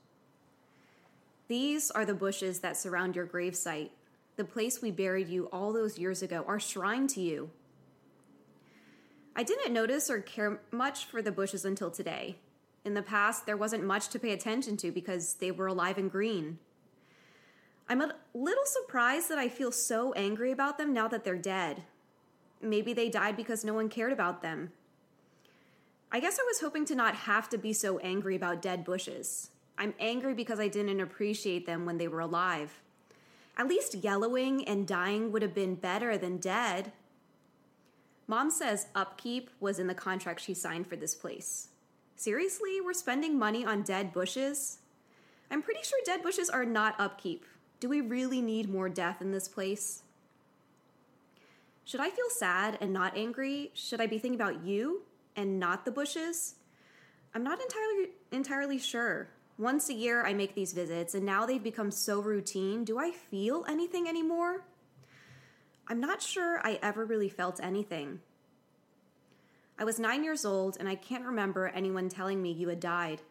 [1.47, 3.91] These are the bushes that surround your gravesite,
[4.35, 7.49] the place we buried you all those years ago, our shrine to you.
[9.35, 12.37] I didn't notice or care much for the bushes until today.
[12.85, 16.11] In the past, there wasn't much to pay attention to because they were alive and
[16.11, 16.59] green.
[17.89, 21.83] I'm a little surprised that I feel so angry about them now that they're dead.
[22.61, 24.71] Maybe they died because no one cared about them.
[26.11, 29.49] I guess I was hoping to not have to be so angry about dead bushes.
[29.77, 32.81] I'm angry because I didn't appreciate them when they were alive.
[33.57, 36.91] At least yellowing and dying would have been better than dead.
[38.27, 41.69] Mom says upkeep was in the contract she signed for this place.
[42.15, 44.79] Seriously, we're spending money on dead bushes?
[45.51, 47.45] I'm pretty sure dead bushes are not upkeep.
[47.79, 50.01] Do we really need more death in this place?
[51.83, 53.71] Should I feel sad and not angry?
[53.73, 55.03] Should I be thinking about you
[55.35, 56.55] and not the bushes?
[57.33, 59.29] I'm not entirely entirely sure.
[59.57, 62.83] Once a year I make these visits and now they've become so routine.
[62.83, 64.65] Do I feel anything anymore?
[65.87, 68.19] I'm not sure I ever really felt anything.
[69.77, 73.21] I was nine years old, and I can't remember anyone telling me you had died.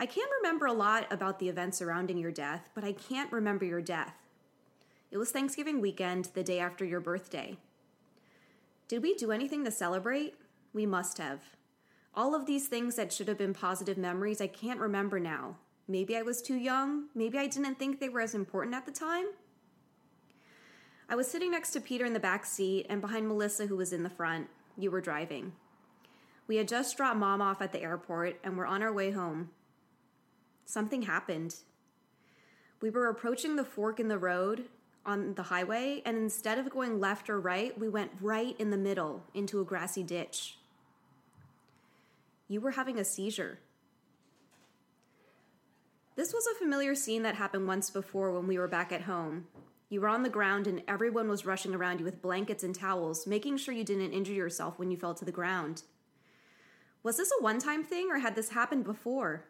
[0.00, 3.64] I can remember a lot about the events surrounding your death, but I can't remember
[3.64, 4.14] your death.
[5.10, 7.58] It was Thanksgiving weekend, the day after your birthday.
[8.88, 10.34] Did we do anything to celebrate?
[10.72, 11.42] We must have.
[12.14, 15.56] All of these things that should have been positive memories, I can't remember now.
[15.88, 17.08] Maybe I was too young.
[17.14, 19.26] Maybe I didn't think they were as important at the time.
[21.08, 23.92] I was sitting next to Peter in the back seat and behind Melissa, who was
[23.92, 25.52] in the front you were driving.
[26.46, 29.50] We had just dropped mom off at the airport and were on our way home.
[30.64, 31.56] Something happened.
[32.80, 34.64] We were approaching the fork in the road
[35.04, 38.76] on the highway, and instead of going left or right, we went right in the
[38.76, 40.58] middle into a grassy ditch.
[42.52, 43.60] You were having a seizure.
[46.16, 49.46] This was a familiar scene that happened once before when we were back at home,
[49.88, 53.26] you were on the ground and everyone was rushing around you with blankets and towels,
[53.26, 55.84] making sure you didn't injure yourself when you fell to the ground.
[57.02, 59.46] Was this a one time thing or had this happened before?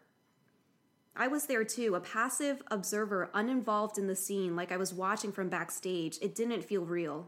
[1.16, 5.32] I was there too, a passive observer, uninvolved in the scene, like I was watching
[5.32, 6.18] from backstage.
[6.22, 7.26] It didn't feel real.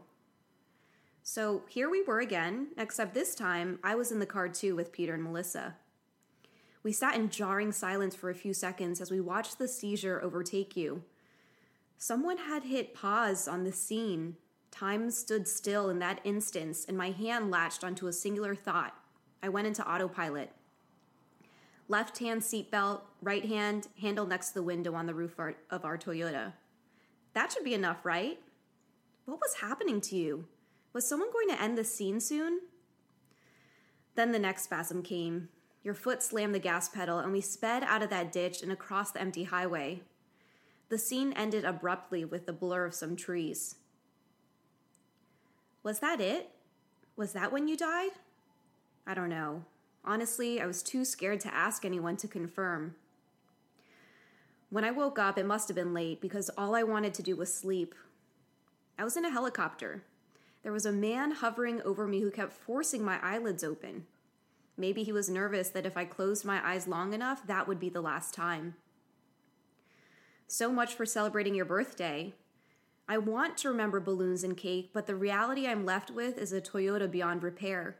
[1.27, 4.91] So here we were again, except this time I was in the car too with
[4.91, 5.75] Peter and Melissa.
[6.83, 10.77] We sat in jarring silence for a few seconds as we watched the seizure overtake
[10.77, 11.03] you
[11.97, 14.35] Someone had hit pause on the scene.
[14.69, 18.93] Time stood still in that instance, and my hand latched onto a singular thought.
[19.41, 20.51] I went into autopilot.
[21.87, 25.97] Left hand seatbelt, right hand handle next to the window on the roof of our
[25.97, 26.53] Toyota.
[27.33, 28.39] That should be enough, right?
[29.25, 30.45] What was happening to you?
[30.95, 32.61] Was someone going to end the scene soon?
[34.15, 35.49] Then the next spasm came.
[35.83, 39.11] Your foot slammed the gas pedal, and we sped out of that ditch and across
[39.11, 40.03] the empty highway.
[40.87, 43.75] The scene ended abruptly with the blur of some trees.
[45.83, 46.51] Was that it?
[47.17, 48.11] Was that when you died?
[49.05, 49.65] I don't know.
[50.05, 52.95] Honestly, I was too scared to ask anyone to confirm.
[54.69, 57.35] When I woke up, it must have been late because all I wanted to do
[57.35, 57.93] was sleep.
[58.97, 60.03] I was in a helicopter.
[60.65, 64.07] There was a man hovering over me who kept forcing my eyelids open.
[64.75, 67.87] Maybe he was nervous that if I closed my eyes long enough, that would be
[67.87, 68.73] the last time.
[70.47, 72.33] So much for celebrating your birthday.
[73.07, 76.59] I want to remember balloons and cake, but the reality I'm left with is a
[76.61, 77.97] Toyota beyond repair.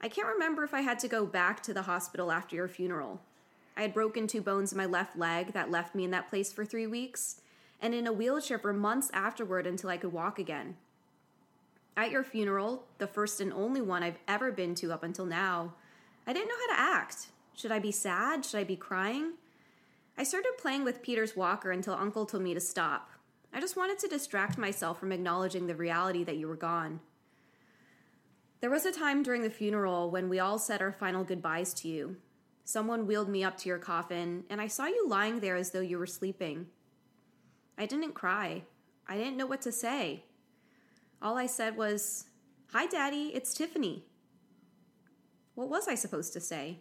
[0.00, 3.22] I can't remember if I had to go back to the hospital after your funeral.
[3.76, 6.52] I had broken two bones in my left leg that left me in that place
[6.52, 7.40] for three weeks,
[7.80, 10.76] and in a wheelchair for months afterward until I could walk again.
[11.96, 15.74] At your funeral, the first and only one I've ever been to up until now,
[16.26, 17.28] I didn't know how to act.
[17.54, 18.44] Should I be sad?
[18.44, 19.32] Should I be crying?
[20.16, 23.10] I started playing with Peter's walker until Uncle told me to stop.
[23.52, 27.00] I just wanted to distract myself from acknowledging the reality that you were gone.
[28.60, 31.88] There was a time during the funeral when we all said our final goodbyes to
[31.88, 32.16] you.
[32.64, 35.80] Someone wheeled me up to your coffin, and I saw you lying there as though
[35.80, 36.66] you were sleeping.
[37.78, 38.64] I didn't cry.
[39.06, 40.24] I didn't know what to say.
[41.22, 42.26] All I said was,
[42.72, 44.04] Hi, Daddy, it's Tiffany.
[45.54, 46.78] What was I supposed to say?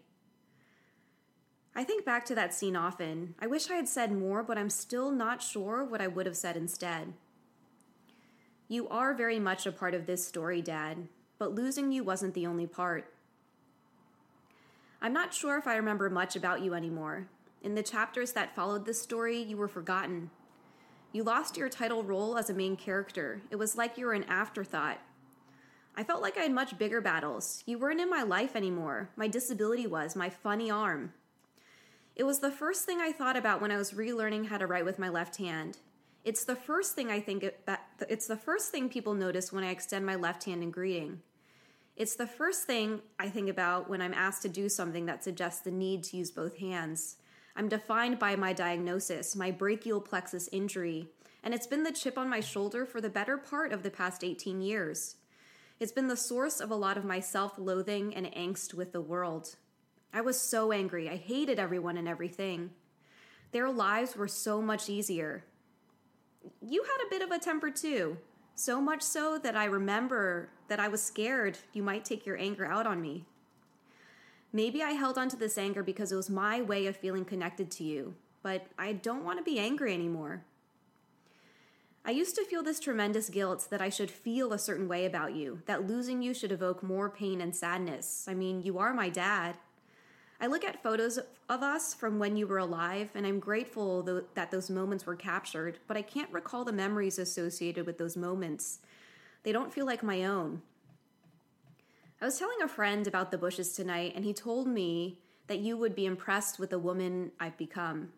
[1.75, 3.35] I think back to that scene often.
[3.39, 6.35] I wish I had said more, but I'm still not sure what I would have
[6.35, 7.13] said instead.
[8.67, 12.47] You are very much a part of this story, Dad, but losing you wasn't the
[12.47, 13.13] only part.
[15.01, 17.27] I'm not sure if I remember much about you anymore.
[17.61, 20.31] In the chapters that followed this story, you were forgotten.
[21.11, 23.41] You lost your title role as a main character.
[23.49, 24.99] It was like you were an afterthought.
[25.95, 27.63] I felt like I had much bigger battles.
[27.65, 29.09] You weren't in my life anymore.
[29.15, 31.13] My disability was, my funny arm.
[32.15, 34.85] It was the first thing I thought about when I was relearning how to write
[34.85, 35.77] with my left hand.
[36.23, 39.69] It's the first thing I think that it's the first thing people notice when I
[39.69, 41.21] extend my left hand in greeting.
[41.95, 45.61] It's the first thing I think about when I'm asked to do something that suggests
[45.61, 47.17] the need to use both hands.
[47.57, 51.07] I'm defined by my diagnosis, my brachial plexus injury,
[51.43, 54.23] and it's been the chip on my shoulder for the better part of the past
[54.23, 55.15] 18 years.
[55.79, 59.01] It's been the source of a lot of my self loathing and angst with the
[59.01, 59.55] world.
[60.13, 61.09] I was so angry.
[61.09, 62.69] I hated everyone and everything.
[63.53, 65.43] Their lives were so much easier.
[66.61, 68.17] You had a bit of a temper too,
[68.53, 72.65] so much so that I remember that I was scared you might take your anger
[72.65, 73.25] out on me.
[74.53, 77.69] Maybe I held on to this anger because it was my way of feeling connected
[77.71, 80.43] to you, but I don't want to be angry anymore.
[82.05, 85.35] I used to feel this tremendous guilt that I should feel a certain way about
[85.35, 88.25] you, that losing you should evoke more pain and sadness.
[88.29, 89.57] I mean, you are my dad.
[90.39, 91.19] I look at photos
[91.49, 94.03] of us from when you were alive, and I'm grateful
[94.35, 98.79] that those moments were captured, but I can't recall the memories associated with those moments.
[99.43, 100.61] They don't feel like my own.
[102.19, 105.77] I was telling a friend about the bushes tonight, and he told me that you
[105.77, 108.09] would be impressed with the woman I've become.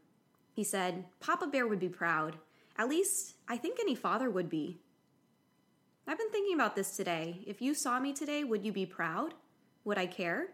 [0.53, 2.37] He said, Papa Bear would be proud.
[2.77, 4.79] At least, I think any father would be.
[6.07, 7.41] I've been thinking about this today.
[7.45, 9.33] If you saw me today, would you be proud?
[9.83, 10.47] Would I care?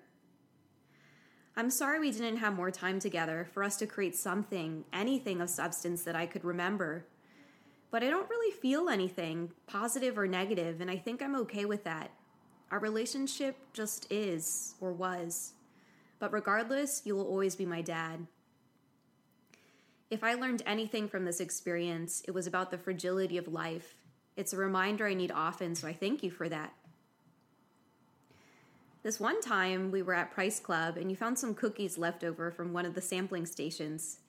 [1.56, 5.52] I'm sorry we didn't have more time together for us to create something, anything of
[5.52, 7.06] substance that I could remember.
[7.92, 11.84] But I don't really feel anything, positive or negative, and I think I'm okay with
[11.84, 12.10] that.
[12.72, 15.54] Our relationship just is, or was.
[16.20, 18.26] But regardless, you will always be my dad.
[20.10, 23.96] If I learned anything from this experience, it was about the fragility of life.
[24.36, 26.74] It's a reminder I need often, so I thank you for that.
[29.04, 32.50] This one time, we were at Price Club and you found some cookies left over
[32.50, 34.20] from one of the sampling stations.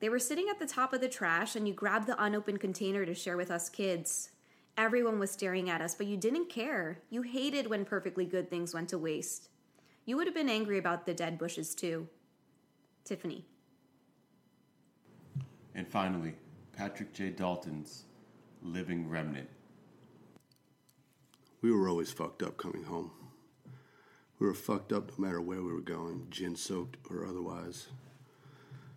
[0.00, 3.06] They were sitting at the top of the trash, and you grabbed the unopened container
[3.06, 4.30] to share with us kids.
[4.78, 7.00] Everyone was staring at us, but you didn't care.
[7.08, 9.48] You hated when perfectly good things went to waste.
[10.04, 12.08] You would have been angry about the dead bushes, too.
[13.04, 13.46] Tiffany.
[15.74, 16.34] And finally,
[16.72, 17.30] Patrick J.
[17.30, 18.04] Dalton's
[18.62, 19.48] Living Remnant.
[21.62, 23.10] We were always fucked up coming home.
[24.38, 27.88] We were fucked up no matter where we were going, gin soaked or otherwise.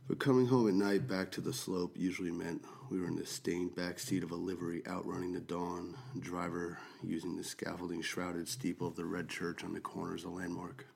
[0.09, 3.27] But coming home at night back to the slope usually meant we were in the
[3.27, 8.87] stained back seat of a livery outrunning the dawn, driver using the scaffolding shrouded steeple
[8.87, 10.87] of the red church on the corner as a landmark.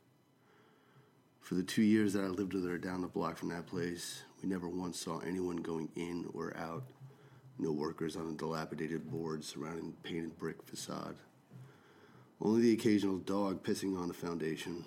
[1.42, 4.24] For the two years that I lived with her down the block from that place,
[4.42, 6.84] we never once saw anyone going in or out.
[7.60, 11.18] No workers on the dilapidated boards surrounding the painted brick facade.
[12.42, 14.84] Only the occasional dog pissing on the foundation.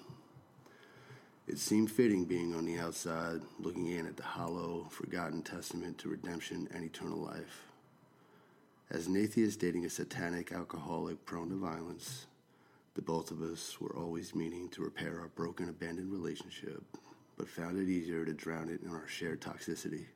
[1.47, 6.09] It seemed fitting being on the outside, looking in at the hollow, forgotten testament to
[6.09, 7.63] redemption and eternal life.
[8.91, 12.27] As an atheist dating a satanic alcoholic prone to violence,
[12.95, 16.83] the both of us were always meaning to repair our broken, abandoned relationship,
[17.37, 20.07] but found it easier to drown it in our shared toxicity.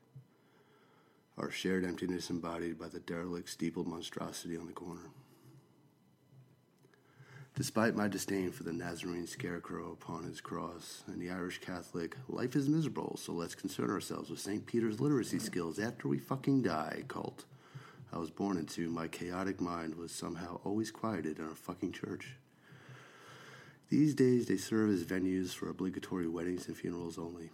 [1.38, 5.10] Our shared emptiness embodied by the derelict steepled monstrosity on the corner.
[7.56, 12.56] Despite my disdain for the Nazarene scarecrow upon his cross and the Irish Catholic, life
[12.56, 14.64] is miserable, so let's concern ourselves with St.
[14.64, 17.44] Peter's literacy skills after we fucking die cult
[18.12, 22.34] I was born into, my chaotic mind was somehow always quieted in our fucking church.
[23.88, 27.50] These days, they serve as venues for obligatory weddings and funerals only.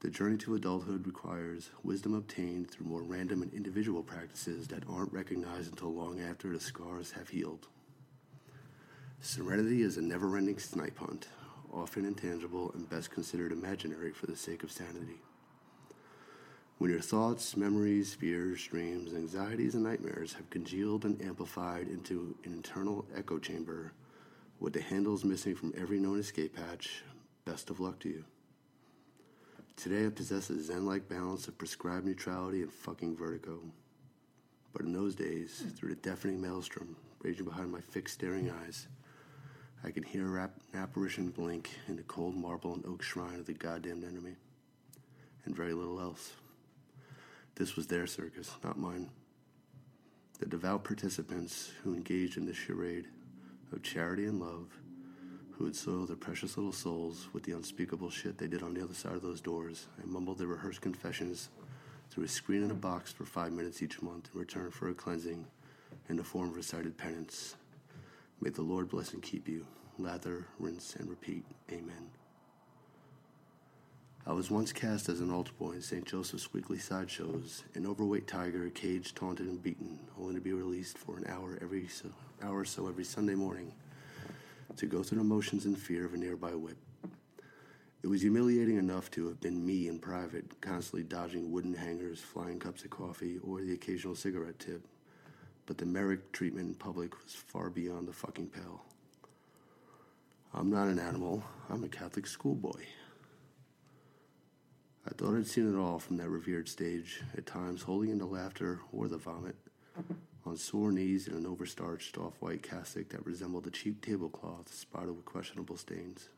[0.00, 5.12] The journey to adulthood requires wisdom obtained through more random and individual practices that aren't
[5.12, 7.68] recognized until long after the scars have healed.
[9.22, 11.28] Serenity is a never ending snipe hunt,
[11.70, 15.20] often intangible and best considered imaginary for the sake of sanity.
[16.78, 22.54] When your thoughts, memories, fears, dreams, anxieties, and nightmares have congealed and amplified into an
[22.54, 23.92] internal echo chamber,
[24.58, 27.02] with the handles missing from every known escape hatch,
[27.44, 28.24] best of luck to you.
[29.76, 33.60] Today I possess a zen like balance of prescribed neutrality and fucking vertigo.
[34.72, 38.88] But in those days, through the deafening maelstrom raging behind my fixed staring eyes,
[39.82, 43.54] I could hear an apparition blink in the cold marble and oak shrine of the
[43.54, 44.36] goddamned enemy.
[45.44, 46.32] And very little else.
[47.54, 49.08] This was their circus, not mine.
[50.38, 53.06] The devout participants who engaged in this charade
[53.72, 54.66] of charity and love,
[55.52, 58.82] who would soil their precious little souls with the unspeakable shit they did on the
[58.82, 61.48] other side of those doors and mumbled their rehearsed confessions
[62.10, 64.94] through a screen in a box for five minutes each month in return for a
[64.94, 65.46] cleansing
[66.08, 67.56] in the form of recited penance.
[68.42, 69.66] May the Lord bless and keep you.
[69.98, 71.44] Lather, rinse, and repeat.
[71.70, 72.08] Amen.
[74.26, 76.06] I was once cast as an altar boy in St.
[76.06, 81.18] Joseph's weekly sideshows, an overweight tiger caged, taunted, and beaten, only to be released for
[81.18, 82.08] an hour every so,
[82.42, 83.72] hour or so every Sunday morning
[84.76, 86.78] to go through the motions in fear of a nearby whip.
[88.02, 92.58] It was humiliating enough to have been me in private, constantly dodging wooden hangers, flying
[92.58, 94.82] cups of coffee, or the occasional cigarette tip,
[95.70, 98.82] but the Merrick treatment in public was far beyond the fucking pale.
[100.52, 102.82] I'm not an animal, I'm a Catholic schoolboy.
[105.06, 108.26] I thought I'd seen it all from that revered stage, at times holding in the
[108.26, 109.54] laughter or the vomit,
[110.44, 115.12] on sore knees in an overstarched off white cassock that resembled a cheap tablecloth spotted
[115.12, 116.30] with questionable stains.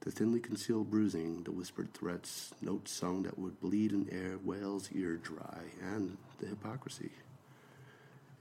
[0.00, 4.90] The thinly concealed bruising, the whispered threats, notes sung that would bleed an air whale's
[4.90, 7.12] ear dry, and the hypocrisy.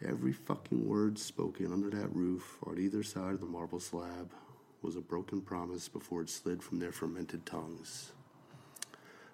[0.06, 4.32] Every fucking word spoken under that roof or on either side of the marble slab
[4.84, 8.12] was a broken promise before it slid from their fermented tongues.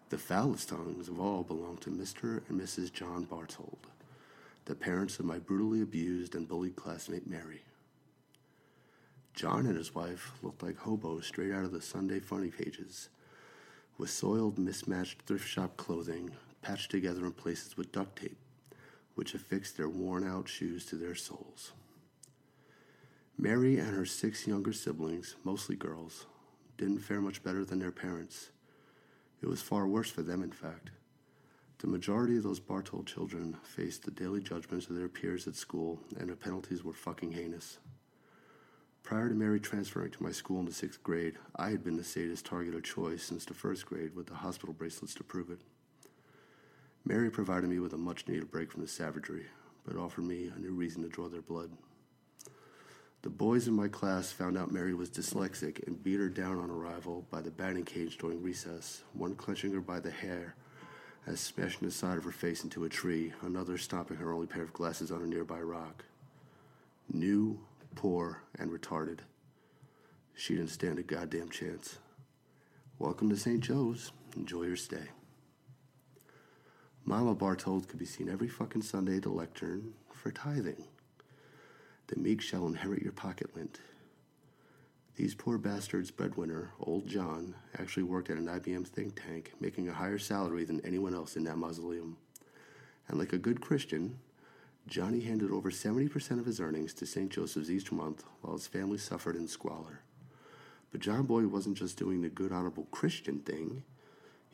[0.09, 2.47] The foulest tongues of all belonged to Mr.
[2.47, 2.93] and Mrs.
[2.93, 3.89] John Barthold,
[4.64, 7.64] the parents of my brutally abused and bullied classmate Mary.
[9.34, 13.09] John and his wife looked like hobos straight out of the Sunday funny pages,
[13.97, 18.38] with soiled, mismatched thrift shop clothing patched together in places with duct tape,
[19.16, 21.72] which affixed their worn out shoes to their soles.
[23.38, 26.26] Mary and her six younger siblings, mostly girls,
[26.78, 28.49] didn't fare much better than their parents
[29.43, 30.91] it was far worse for them, in fact.
[31.80, 35.99] The majority of those Bartold children faced the daily judgments of their peers at school,
[36.18, 37.78] and the penalties were fucking heinous.
[39.03, 42.05] Prior to Mary transferring to my school in the sixth grade, I had been the
[42.05, 45.59] sadist target of choice since the first grade with the hospital bracelets to prove it.
[47.05, 49.45] Mary provided me with a much needed break from the savagery,
[49.85, 51.69] but offered me a new reason to draw their blood.
[53.23, 56.69] The boys in my class found out Mary was dyslexic and beat her down on
[56.69, 60.55] arrival by the batting cage during recess, one clenching her by the hair
[61.25, 64.63] as smashing the side of her face into a tree, another stomping her only pair
[64.63, 66.03] of glasses on a nearby rock.
[67.11, 67.59] New,
[67.95, 69.19] poor, and retarded.
[70.35, 71.99] She didn't stand a goddamn chance.
[72.99, 73.61] Welcome to St.
[73.61, 74.11] Joe's.
[74.35, 75.09] Enjoy your stay.
[77.05, 80.85] Mama Bartold could be seen every fucking Sunday at the lectern for tithing.
[82.07, 83.81] The meek shall inherit your pocket lint.
[85.15, 89.93] These poor bastards' breadwinner, old John, actually worked at an IBM think tank, making a
[89.93, 92.17] higher salary than anyone else in that mausoleum.
[93.09, 94.19] And like a good Christian,
[94.87, 97.29] Johnny handed over 70% of his earnings to St.
[97.29, 99.99] Joseph's each month while his family suffered in squalor.
[100.91, 103.83] But John Boy wasn't just doing the good, honorable Christian thing.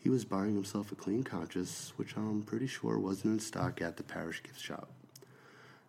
[0.01, 3.97] He was buying himself a clean conscience, which I'm pretty sure wasn't in stock at
[3.97, 4.89] the parish gift shop.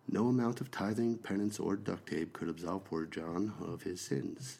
[0.09, 4.59] No amount of tithing, penance, or duct tape could absolve poor John of his sins.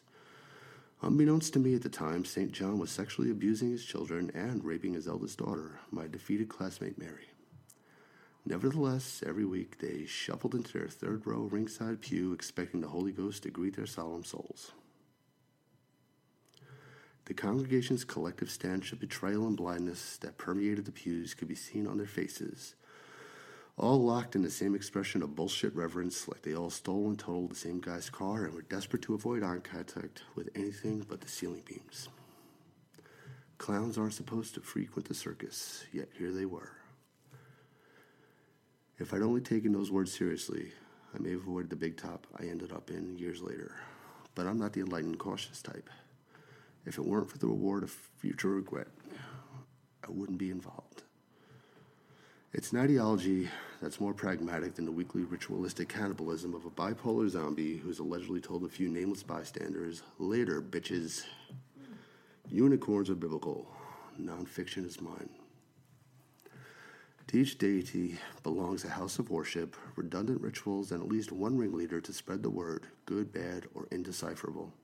[1.02, 2.52] Unbeknownst to me at the time, St.
[2.52, 7.28] John was sexually abusing his children and raping his eldest daughter, my defeated classmate Mary.
[8.46, 13.42] Nevertheless, every week they shuffled into their third row ringside pew, expecting the Holy Ghost
[13.42, 14.72] to greet their solemn souls.
[17.26, 21.86] The congregation's collective stench of betrayal and blindness that permeated the pews could be seen
[21.86, 22.74] on their faces,
[23.78, 27.50] all locked in the same expression of bullshit reverence, like they all stole and totaled
[27.50, 31.28] the same guy's car and were desperate to avoid eye contact with anything but the
[31.28, 32.08] ceiling beams.
[33.56, 36.72] Clowns aren't supposed to frequent the circus, yet here they were.
[38.98, 40.72] If I'd only taken those words seriously,
[41.14, 43.76] I may have avoided the big top I ended up in years later.
[44.34, 45.88] But I'm not the enlightened, cautious type.
[46.84, 48.88] If it weren't for the reward of future regret,
[50.06, 51.02] I wouldn't be involved.
[52.52, 53.48] It's an ideology
[53.80, 58.64] that's more pragmatic than the weekly ritualistic cannibalism of a bipolar zombie who's allegedly told
[58.64, 61.24] a few nameless bystanders, later, bitches.
[62.50, 63.66] Unicorns are biblical.
[64.20, 65.30] Nonfiction is mine.
[67.28, 72.00] To each deity belongs a house of worship, redundant rituals, and at least one ringleader
[72.02, 74.74] to spread the word, good, bad, or indecipherable.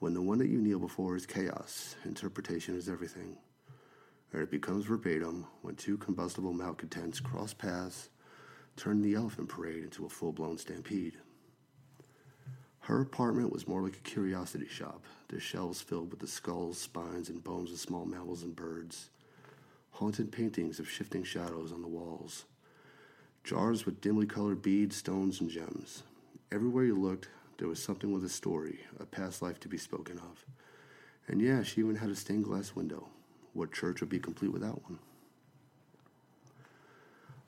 [0.00, 3.36] When the one that you kneel before is chaos, interpretation is everything.
[4.32, 8.08] Or it becomes verbatim when two combustible malcontents cross paths,
[8.76, 11.14] turn the elephant parade into a full blown stampede.
[12.80, 17.30] Her apartment was more like a curiosity shop, the shelves filled with the skulls, spines,
[17.30, 19.08] and bones of small mammals and birds,
[19.92, 22.44] haunted paintings of shifting shadows on the walls,
[23.42, 26.02] jars with dimly colored beads, stones, and gems.
[26.52, 27.28] Everywhere you looked,
[27.58, 30.44] there was something with a story, a past life to be spoken of.
[31.28, 33.08] And yeah, she even had a stained glass window.
[33.52, 34.98] What church would be complete without one?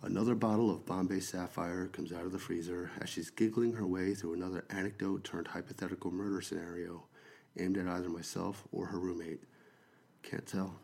[0.02, 4.14] Another bottle of Bombay Sapphire comes out of the freezer as she's giggling her way
[4.14, 7.04] through another anecdote turned hypothetical murder scenario
[7.58, 9.42] aimed at either myself or her roommate.
[10.22, 10.76] Can't tell.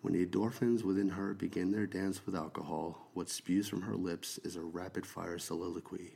[0.00, 4.38] When the endorphins within her begin their dance with alcohol, what spews from her lips
[4.38, 6.12] is a rapid fire soliloquy.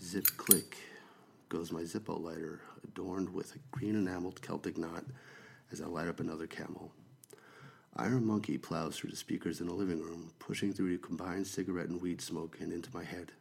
[0.00, 0.76] Zip click
[1.48, 5.04] goes my Zippo lighter, adorned with a green enameled Celtic knot,
[5.72, 6.92] as I light up another camel.
[7.96, 12.00] Iron Monkey plows through the speakers in the living room, pushing through combined cigarette and
[12.00, 13.32] weed smoke and into my head.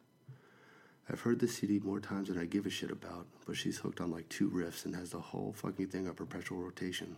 [1.09, 4.01] I've heard this CD more times than I give a shit about, but she's hooked
[4.01, 7.15] on like two riffs and has the whole fucking thing on perpetual rotation.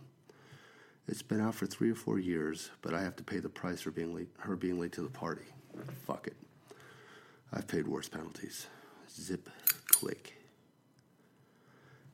[1.08, 3.80] It's been out for three or four years, but I have to pay the price
[3.80, 5.46] for being late, her being late to the party.
[6.06, 6.36] Fuck it.
[7.52, 8.66] I've paid worse penalties.
[9.08, 9.48] Zip,
[9.86, 10.39] click.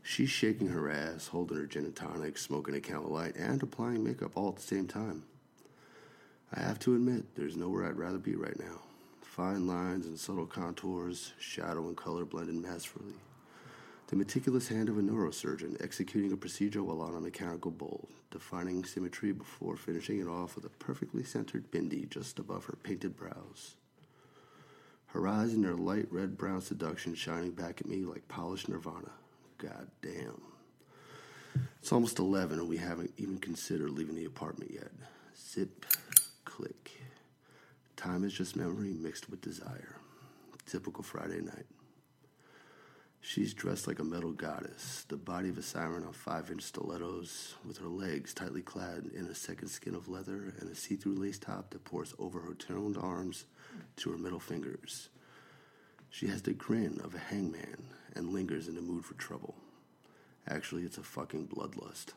[0.09, 4.05] She's shaking her ass, holding her gin and tonic, smoking a Camel Light, and applying
[4.05, 5.25] makeup all at the same time.
[6.55, 8.83] I have to admit, there's nowhere I'd rather be right now.
[9.21, 13.15] Fine lines and subtle contours, shadow and color blended masterfully.
[14.07, 18.85] The meticulous hand of a neurosurgeon executing a procedure while on a mechanical bull, defining
[18.85, 23.75] symmetry before finishing it off with a perfectly centered bindi just above her painted brows.
[25.07, 29.11] Her eyes in their light red brown seduction shining back at me like polished nirvana.
[29.59, 30.41] God damn.
[31.81, 34.91] It's almost 11 and we haven't even considered leaving the apartment yet.
[35.39, 35.87] Zip,
[36.45, 36.91] click.
[37.97, 39.97] Time is just memory mixed with desire.
[40.67, 41.67] Typical Friday night.
[43.21, 47.57] She's dressed like a metal goddess, the body of a siren on five inch stilettos,
[47.67, 51.17] with her legs tightly clad in a second skin of leather and a see through
[51.17, 53.47] lace top that pours over her toned arms
[53.97, 55.09] to her middle fingers.
[56.11, 57.85] She has the grin of a hangman
[58.15, 59.55] and lingers in the mood for trouble.
[60.49, 62.15] Actually, it's a fucking bloodlust.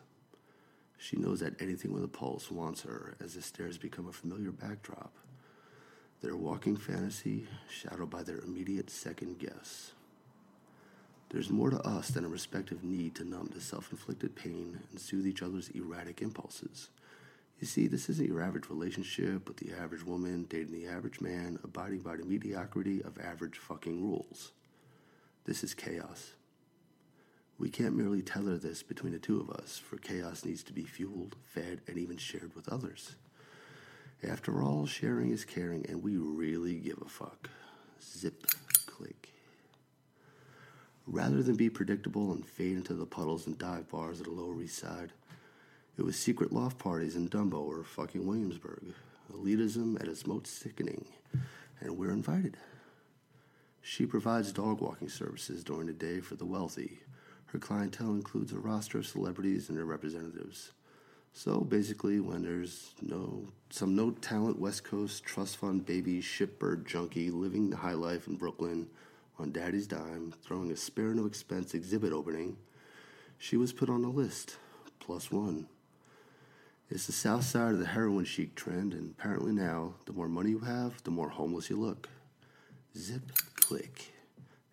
[0.98, 4.52] She knows that anything with a pulse wants her as the stairs become a familiar
[4.52, 5.14] backdrop.
[6.22, 9.94] Their walking fantasy, shadowed by their immediate second guess.
[11.30, 15.00] There's more to us than a respective need to numb the self inflicted pain and
[15.00, 16.90] soothe each other's erratic impulses.
[17.60, 21.60] You see, this isn't your average relationship with the average woman dating the average man,
[21.64, 24.54] abiding by the mediocrity of average fucking rules.
[25.44, 26.34] This is chaos.
[27.58, 30.86] We can't merely tether this between the two of us, for chaos needs to be
[30.86, 33.18] fueled, fed, and even shared with others.
[34.26, 37.50] After all, sharing is caring, and we really give a fuck.
[38.02, 38.48] Zip,
[38.86, 39.34] click.
[41.06, 44.62] Rather than be predictable and fade into the puddles and dive bars of the Lower
[44.62, 45.12] East Side,
[46.00, 48.94] it was secret loft parties in Dumbo or fucking Williamsburg.
[49.34, 51.06] Elitism at its most sickening,
[51.82, 52.56] and we're invited.
[53.82, 57.00] She provides dog walking services during the day for the wealthy.
[57.48, 60.72] Her clientele includes a roster of celebrities and their representatives.
[61.34, 67.30] So basically, when there's no some no talent West Coast trust fund baby shipbird junkie
[67.30, 68.88] living the high life in Brooklyn
[69.38, 72.56] on daddy's dime, throwing a spare no expense exhibit opening,
[73.38, 74.56] she was put on the list,
[75.02, 75.68] plus one.
[76.92, 80.50] It's the south side of the heroin chic trend, and apparently now, the more money
[80.50, 82.10] you have, the more homeless you look.
[82.98, 84.12] Zip, click,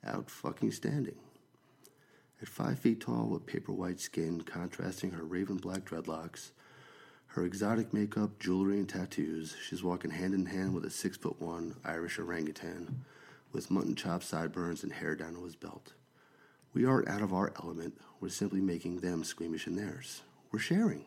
[0.02, 1.16] out fucking standing.
[2.40, 6.52] At five feet tall with paper white skin contrasting her raven black dreadlocks,
[7.28, 11.38] her exotic makeup, jewelry, and tattoos, she's walking hand in hand with a six foot
[11.38, 13.04] one Irish orangutan
[13.52, 15.92] with mutton chop sideburns and hair down to his belt.
[16.72, 20.22] We aren't out of our element, we're simply making them squeamish in theirs.
[20.50, 21.04] We're sharing.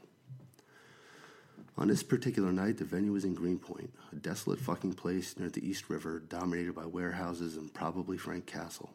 [1.79, 5.65] On this particular night, the venue was in Greenpoint, a desolate fucking place near the
[5.65, 8.89] East River, dominated by warehouses and probably Frank Castle.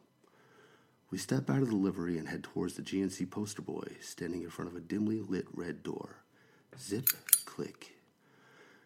[1.10, 4.50] We step out of the livery and head towards the GNC poster boy, standing in
[4.50, 6.16] front of a dimly lit red door.
[6.78, 7.08] Zip,
[7.46, 7.92] click.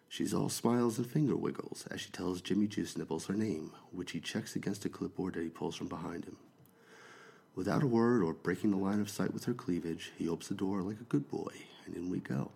[0.07, 4.13] She's all smiles and finger wiggles as she tells Jimmy Juice Nipples her name, which
[4.13, 6.37] he checks against a clipboard that he pulls from behind him.
[7.53, 10.55] Without a word or breaking the line of sight with her cleavage, he opens the
[10.55, 11.51] door like a good boy,
[11.85, 12.53] and in we go.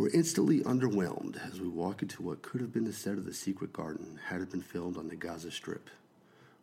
[0.00, 3.34] We're instantly underwhelmed as we walk into what could have been the set of The
[3.34, 5.90] Secret Garden had it been filmed on the Gaza Strip.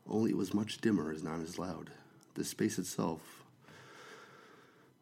[0.09, 1.91] Only it was much dimmer and not as loud.
[2.33, 3.43] The space itself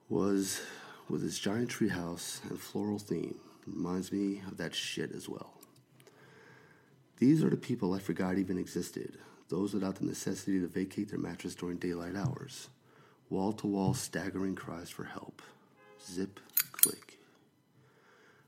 [0.10, 0.62] was,
[1.08, 5.54] with its giant treehouse and floral theme, reminds me of that shit as well.
[7.20, 9.18] These are the people I forgot even existed,
[9.48, 12.68] those without the necessity to vacate their mattress during daylight hours.
[13.30, 15.42] Wall to wall staggering cries for help.
[16.06, 16.42] Zip.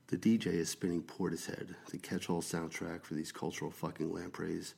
[0.08, 4.72] The DJ is spinning Portishead, the catch all soundtrack for these cultural fucking lampreys,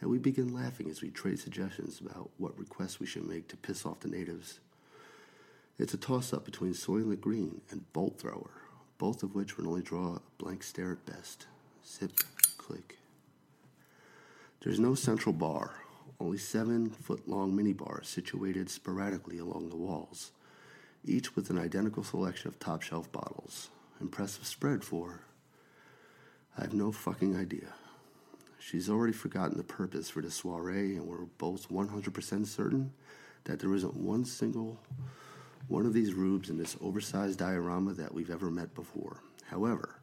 [0.00, 3.56] and we begin laughing as we trade suggestions about what requests we should make to
[3.56, 4.60] piss off the natives.
[5.80, 8.52] It's a toss up between Soylent Green and Bolt Thrower,
[8.98, 11.48] both of which would only draw a blank stare at best.
[11.84, 12.12] Zip,
[12.56, 12.98] click.
[14.60, 15.72] There's no central bar,
[16.20, 20.30] only seven foot long mini bars situated sporadically along the walls,
[21.04, 22.84] each with an identical selection of top
[24.00, 25.20] Impressive spread for.
[26.56, 27.74] I have no fucking idea.
[28.58, 32.92] She's already forgotten the purpose for the soiree, and we're both 100% certain
[33.44, 34.78] that there isn't one single
[35.68, 39.22] one of these rubes in this oversized diorama that we've ever met before.
[39.50, 40.00] However,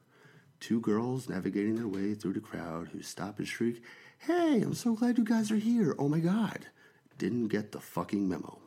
[0.60, 3.82] two girls navigating their way through the crowd who stop and shriek,
[4.20, 5.96] Hey, I'm so glad you guys are here.
[5.98, 6.68] Oh my god.
[7.18, 8.60] Didn't get the fucking memo.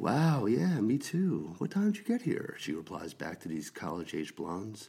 [0.00, 1.54] Wow, yeah, me too.
[1.58, 2.54] What time did you get here?
[2.58, 4.88] She replies back to these college age blondes,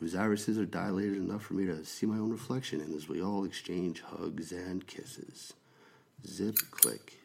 [0.00, 3.22] whose irises are dilated enough for me to see my own reflection in as we
[3.22, 5.54] all exchange hugs and kisses.
[6.26, 7.20] Zip, click.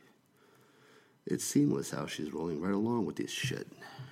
[1.26, 3.68] It's seamless how she's rolling right along with this shit,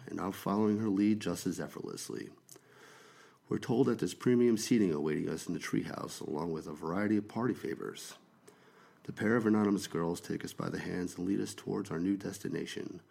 [0.09, 2.29] and I'm following her lead just as effortlessly.
[3.49, 7.17] We're told that there's premium seating awaiting us in the treehouse, along with a variety
[7.17, 8.15] of party favors.
[9.05, 11.99] The pair of anonymous girls take us by the hands and lead us towards our
[11.99, 13.01] new destination,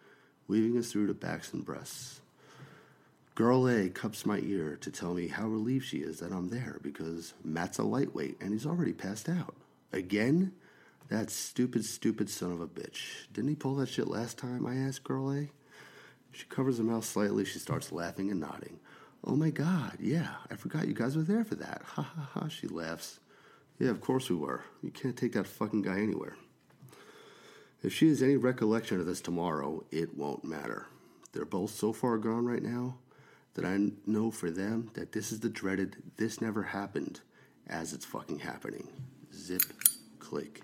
[0.47, 2.19] weaving us through to backs and breasts.
[3.33, 6.79] Girl A cups my ear to tell me how relieved she is that I'm there
[6.81, 9.55] because Matt's a lightweight and he's already passed out.
[9.93, 10.53] Again?
[11.09, 13.27] That stupid, stupid son of a bitch.
[13.31, 14.65] Didn't he pull that shit last time?
[14.65, 15.49] I asked Girl A.
[16.31, 17.45] She covers her mouth slightly.
[17.45, 18.79] She starts laughing and nodding.
[19.23, 21.83] Oh my god, yeah, I forgot you guys were there for that.
[21.85, 23.19] Ha ha ha, she laughs.
[23.79, 24.63] Yeah, of course we were.
[24.81, 26.37] You can't take that fucking guy anywhere.
[27.83, 30.87] If she has any recollection of this tomorrow, it won't matter.
[31.33, 32.97] They're both so far gone right now
[33.55, 37.21] that I know for them that this is the dreaded this never happened
[37.67, 38.87] as it's fucking happening.
[39.33, 39.61] Zip,
[40.19, 40.61] click.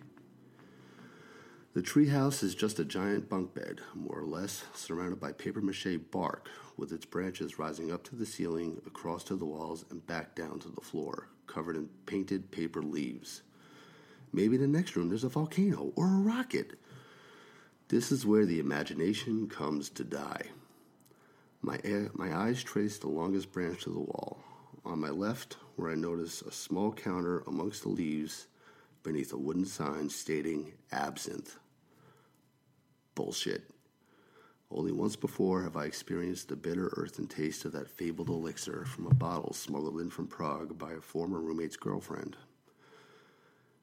[1.74, 5.99] The treehouse is just a giant bunk bed, more or less, surrounded by paper mache
[6.12, 10.36] bark, with its branches rising up to the ceiling, across to the walls, and back
[10.36, 13.41] down to the floor, covered in painted paper leaves.
[14.34, 16.80] Maybe in the next room there's a volcano or a rocket.
[17.89, 20.43] This is where the imagination comes to die.
[21.62, 21.80] My,
[22.14, 24.43] my eyes trace the longest branch to the wall.
[24.86, 28.47] On my left, where I notice a small counter amongst the leaves
[29.04, 31.58] beneath a wooden sign stating absinthe.
[33.14, 33.70] Bullshit.
[34.74, 39.05] Only once before have I experienced the bitter earthen taste of that fabled elixir from
[39.05, 42.38] a bottle smuggled in from Prague by a former roommate's girlfriend.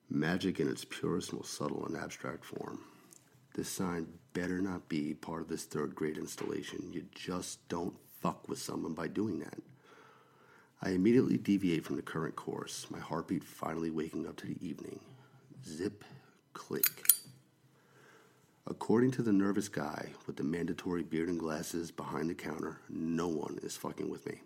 [0.09, 2.81] Magic in its purest, most subtle, and abstract form.
[3.55, 6.91] This sign better not be part of this third grade installation.
[6.91, 9.59] You just don't fuck with someone by doing that.
[10.81, 15.01] I immediately deviate from the current course, my heartbeat finally waking up to the evening.
[15.67, 16.05] Zip,
[16.55, 17.08] click.
[18.71, 23.27] According to the nervous guy with the mandatory beard and glasses behind the counter, no
[23.27, 24.43] one is fucking with me.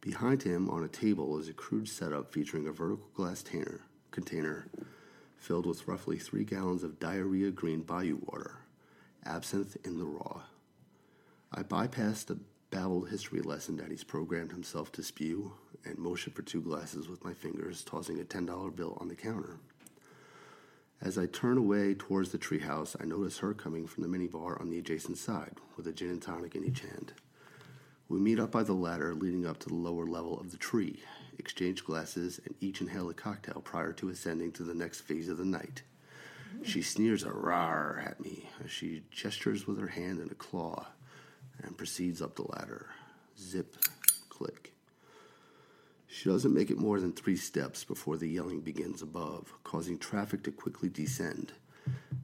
[0.00, 3.80] Behind him on a table is a crude setup featuring a vertical glass tanner,
[4.12, 4.68] container
[5.36, 8.58] filled with roughly three gallons of diarrhea green bayou water,
[9.26, 10.42] absinthe in the raw.
[11.50, 12.38] I bypassed the
[12.70, 15.52] babbled history lesson that he's programmed himself to spew
[15.84, 19.58] and motioned for two glasses with my fingers, tossing a $10 bill on the counter.
[21.00, 24.70] As I turn away towards the treehouse, I notice her coming from the minibar on
[24.70, 27.12] the adjacent side with a gin and tonic in each hand.
[28.08, 31.02] We meet up by the ladder leading up to the lower level of the tree,
[31.38, 35.38] exchange glasses, and each inhale a cocktail prior to ascending to the next phase of
[35.38, 35.82] the night.
[36.62, 40.86] She sneers a rar at me as she gestures with her hand and a claw
[41.62, 42.86] and proceeds up the ladder.
[43.38, 43.76] Zip,
[44.28, 44.73] click.
[46.14, 50.44] She doesn't make it more than three steps before the yelling begins above, causing traffic
[50.44, 51.54] to quickly descend.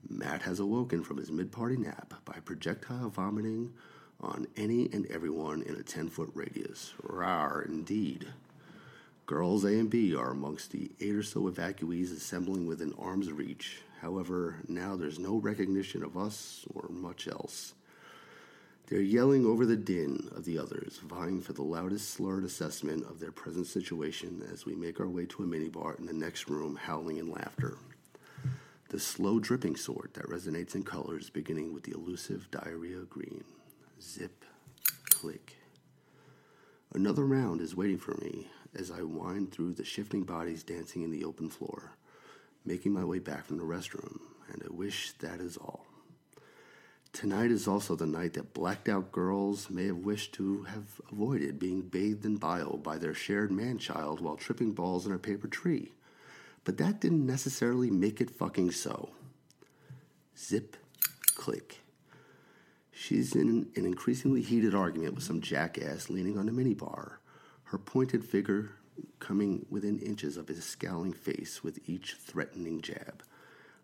[0.08, 3.72] Matt has awoken from his mid party nap by projectile vomiting
[4.20, 6.92] on any and everyone in a 10 foot radius.
[7.02, 8.28] Rar indeed.
[9.26, 13.82] Girls A and B are amongst the eight or so evacuees assembling within arm's reach.
[14.00, 17.74] However, now there's no recognition of us or much else.
[18.90, 23.20] They're yelling over the din of the others, vying for the loudest slurred assessment of
[23.20, 26.74] their present situation as we make our way to a minibar in the next room,
[26.74, 27.78] howling in laughter.
[28.88, 33.44] The slow dripping sort that resonates in colors, beginning with the elusive diarrhea green.
[34.02, 34.44] Zip,
[35.04, 35.58] click.
[36.92, 41.12] Another round is waiting for me as I wind through the shifting bodies dancing in
[41.12, 41.92] the open floor,
[42.64, 44.18] making my way back from the restroom,
[44.52, 45.89] and I wish that is all.
[47.12, 51.58] Tonight is also the night that blacked out girls may have wished to have avoided
[51.58, 55.48] being bathed in bile by their shared man child while tripping balls in a paper
[55.48, 55.92] tree.
[56.64, 59.10] But that didn't necessarily make it fucking so.
[60.38, 60.76] Zip,
[61.34, 61.80] click.
[62.92, 67.14] She's in an increasingly heated argument with some jackass leaning on a minibar,
[67.64, 68.70] her pointed figure
[69.18, 73.22] coming within inches of his scowling face with each threatening jab.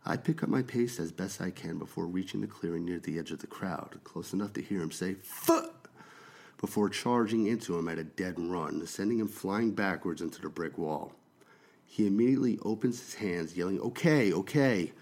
[0.09, 3.18] I pick up my pace as best I can before reaching the clearing near the
[3.18, 5.90] edge of the crowd, close enough to hear him say, Fuck!
[6.59, 10.78] before charging into him at a dead run, sending him flying backwards into the brick
[10.78, 11.12] wall.
[11.84, 14.92] He immediately opens his hands, yelling, Okay, okay,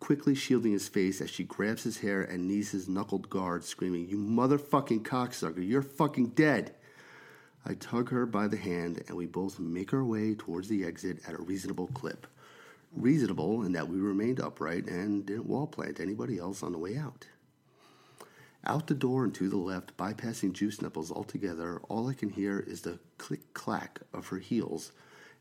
[0.00, 4.08] quickly shielding his face as she grabs his hair and knees his knuckled guard, screaming,
[4.08, 6.74] You motherfucking cocksucker, you're fucking dead!
[7.64, 11.20] I tug her by the hand, and we both make our way towards the exit
[11.24, 12.26] at a reasonable clip
[12.96, 16.96] reasonable in that we remained upright and didn't wall plant anybody else on the way
[16.96, 17.26] out.
[18.66, 22.60] Out the door and to the left, bypassing juice nipples altogether, all I can hear
[22.60, 24.92] is the click clack of her heels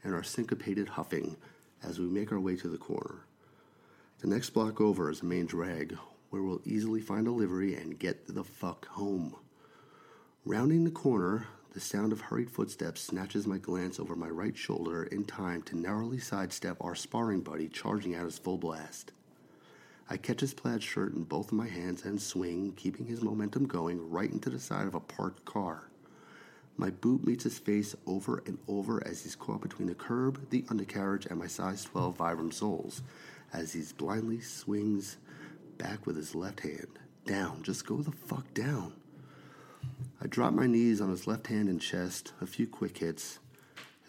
[0.04, 1.38] and our syncopated huffing
[1.82, 3.26] as we make our way to the corner.
[4.20, 5.98] The next block over is the main drag,
[6.30, 9.36] where we'll easily find a livery and get the fuck home.
[10.46, 15.04] Rounding the corner, the sound of hurried footsteps snatches my glance over my right shoulder
[15.06, 19.12] in time to narrowly sidestep our sparring buddy charging at his full blast.
[20.08, 23.66] I catch his plaid shirt in both of my hands and swing, keeping his momentum
[23.66, 25.90] going right into the side of a parked car.
[26.78, 30.66] My boot meets his face over and over as he's caught between the curb, the
[30.70, 33.02] undercarriage, and my size 12 Vibram soles,
[33.52, 35.18] as he blindly swings
[35.80, 37.00] back with his left hand.
[37.26, 38.94] Down, just go the fuck down.
[40.22, 43.40] I drop my knees on his left hand and chest, a few quick hits.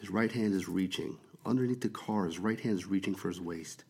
[0.01, 1.19] His right hand is reaching.
[1.45, 3.85] Underneath the car, his right hand is reaching for his waist.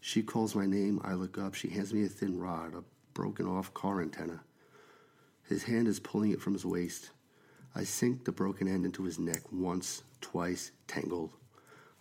[0.00, 1.00] She calls my name.
[1.04, 1.54] I look up.
[1.54, 2.82] She hands me a thin rod, a
[3.14, 4.40] broken off car antenna.
[5.48, 7.10] His hand is pulling it from his waist.
[7.74, 11.30] I sink the broken end into his neck once, twice, tangled.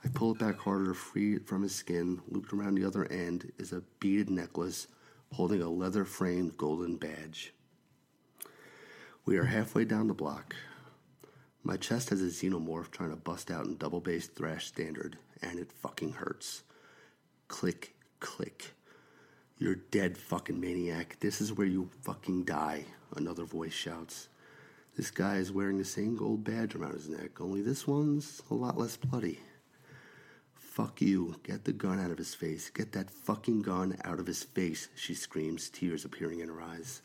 [0.04, 2.22] I pull it back harder to free it from his skin.
[2.30, 4.88] Looped around the other end is a beaded necklace
[5.34, 7.54] holding a leather framed golden badge.
[9.26, 10.56] We are halfway down the block.
[11.64, 15.60] My chest has a xenomorph trying to bust out in double bass thrash standard, and
[15.60, 16.64] it fucking hurts.
[17.48, 18.72] Click, click.
[19.58, 21.18] You're dead, fucking maniac.
[21.20, 22.86] This is where you fucking die,
[23.16, 24.30] another voice shouts.
[24.96, 28.54] This guy is wearing the same gold badge around his neck, only this one's a
[28.56, 29.40] lot less bloody.
[30.56, 31.36] Fuck you.
[31.44, 32.70] Get the gun out of his face.
[32.70, 37.02] Get that fucking gun out of his face, she screams, tears appearing in her eyes.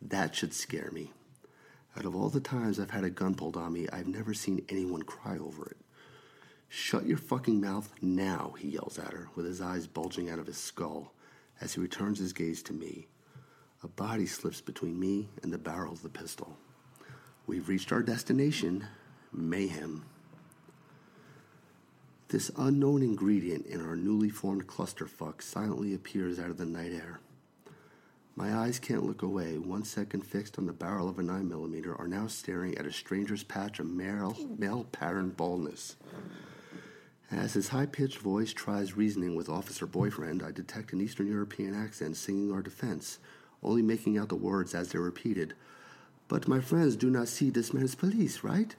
[0.00, 1.10] That should scare me.
[1.96, 4.64] Out of all the times I've had a gun pulled on me, I've never seen
[4.68, 5.76] anyone cry over it.
[6.68, 10.46] Shut your fucking mouth now, he yells at her, with his eyes bulging out of
[10.46, 11.12] his skull
[11.60, 13.06] as he returns his gaze to me.
[13.84, 16.56] A body slips between me and the barrel of the pistol.
[17.46, 18.86] We've reached our destination
[19.32, 20.04] mayhem.
[22.28, 27.20] This unknown ingredient in our newly formed clusterfuck silently appears out of the night air.
[28.36, 29.58] My eyes can't look away.
[29.58, 33.44] One second fixed on the barrel of a 9mm are now staring at a stranger's
[33.44, 35.94] patch of male, male pattern baldness.
[37.30, 41.74] As his high pitched voice tries reasoning with Officer Boyfriend, I detect an Eastern European
[41.74, 43.18] accent singing our defense,
[43.62, 45.54] only making out the words as they're repeated.
[46.26, 48.74] But my friends do not see this man as police, right?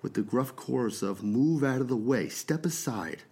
[0.00, 3.22] With the gruff chorus of Move out of the way, step aside.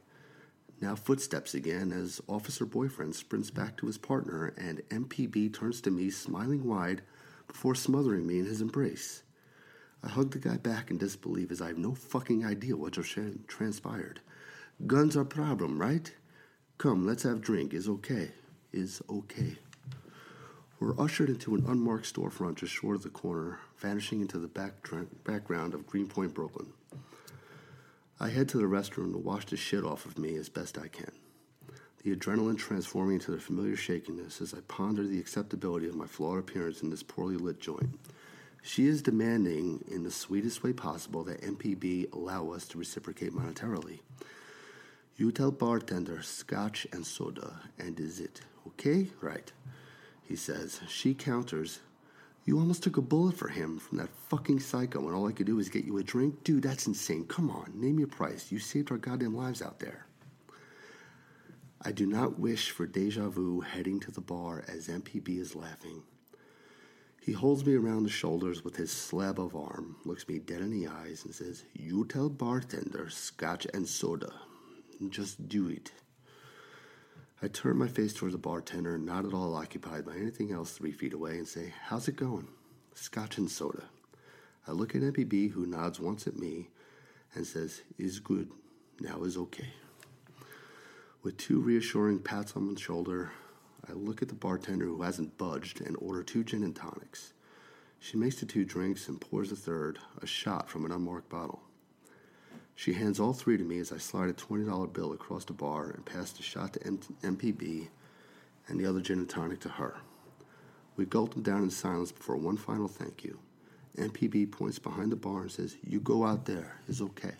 [0.82, 5.92] Now footsteps again as Officer Boyfriend sprints back to his partner and MPB turns to
[5.92, 7.02] me, smiling wide,
[7.46, 9.22] before smothering me in his embrace.
[10.02, 13.16] I hug the guy back in disbelief as I have no fucking idea what just
[13.46, 14.18] transpired.
[14.84, 16.12] Guns are problem, right?
[16.78, 17.72] Come, let's have drink.
[17.72, 18.32] Is okay.
[18.72, 19.59] Is okay.
[20.80, 24.72] We're ushered into an unmarked storefront just short of the corner, vanishing into the back
[25.22, 26.72] background of Greenpoint, Brooklyn.
[28.22, 30.86] I head to the restroom to wash the shit off of me as best I
[30.86, 31.10] can.
[32.04, 36.38] The adrenaline transforming into the familiar shakiness as I ponder the acceptability of my flawed
[36.38, 37.98] appearance in this poorly lit joint.
[38.62, 43.98] She is demanding, in the sweetest way possible, that MPB allow us to reciprocate monetarily.
[45.16, 49.08] You tell bartender scotch and soda, and is it okay?
[49.20, 49.50] Right.
[50.22, 50.78] He says.
[50.86, 51.80] She counters.
[52.44, 55.47] You almost took a bullet for him from that fucking psycho, and all I could
[55.47, 56.43] do was get you a drink?
[56.43, 57.24] Dude, that's insane.
[57.27, 58.51] Come on, name your price.
[58.51, 60.06] You saved our goddamn lives out there.
[61.81, 66.02] I do not wish for deja vu heading to the bar as MPB is laughing.
[67.20, 70.70] He holds me around the shoulders with his slab of arm, looks me dead in
[70.70, 74.32] the eyes, and says, You tell bartender scotch and soda
[75.10, 75.93] just do it.
[77.44, 80.93] I turn my face towards the bartender, not at all occupied by anything else three
[80.93, 82.47] feet away, and say, How's it going?
[82.94, 83.82] Scotch and soda.
[84.69, 86.69] I look at MPB, who nods once at me
[87.35, 88.52] and says, Is good.
[89.01, 89.70] Now is okay.
[91.24, 93.32] With two reassuring pats on the shoulder,
[93.89, 97.32] I look at the bartender who hasn't budged and order two gin and tonics.
[97.98, 101.62] She makes the two drinks and pours a third, a shot from an unmarked bottle.
[102.74, 105.90] She hands all three to me as I slide a $20 bill across the bar
[105.90, 107.88] and pass the shot to M- MPB
[108.68, 109.96] and the other gin and tonic to her.
[110.96, 113.38] We gulp them down in silence before one final thank you.
[113.96, 117.34] MPB points behind the bar and says, You go out there, it's okay.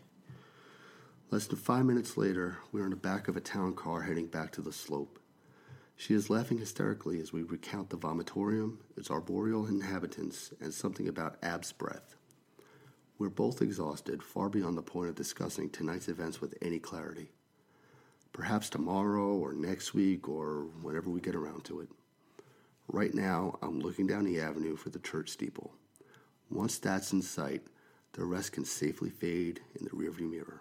[1.31, 4.27] Less than five minutes later, we are in the back of a town car heading
[4.27, 5.19] back to the slope.
[5.97, 11.37] She is laughing hysterically as we recount the vomitorium, its arboreal inhabitants, and something about
[11.43, 12.17] Ab's breath.
[13.23, 17.31] We're both exhausted, far beyond the point of discussing tonight's events with any clarity.
[18.33, 21.89] Perhaps tomorrow or next week or whenever we get around to it.
[22.89, 25.73] Right now, I'm looking down the avenue for the church steeple.
[26.51, 27.63] Once that's in sight,
[28.15, 30.61] the rest can safely fade in the rearview mirror.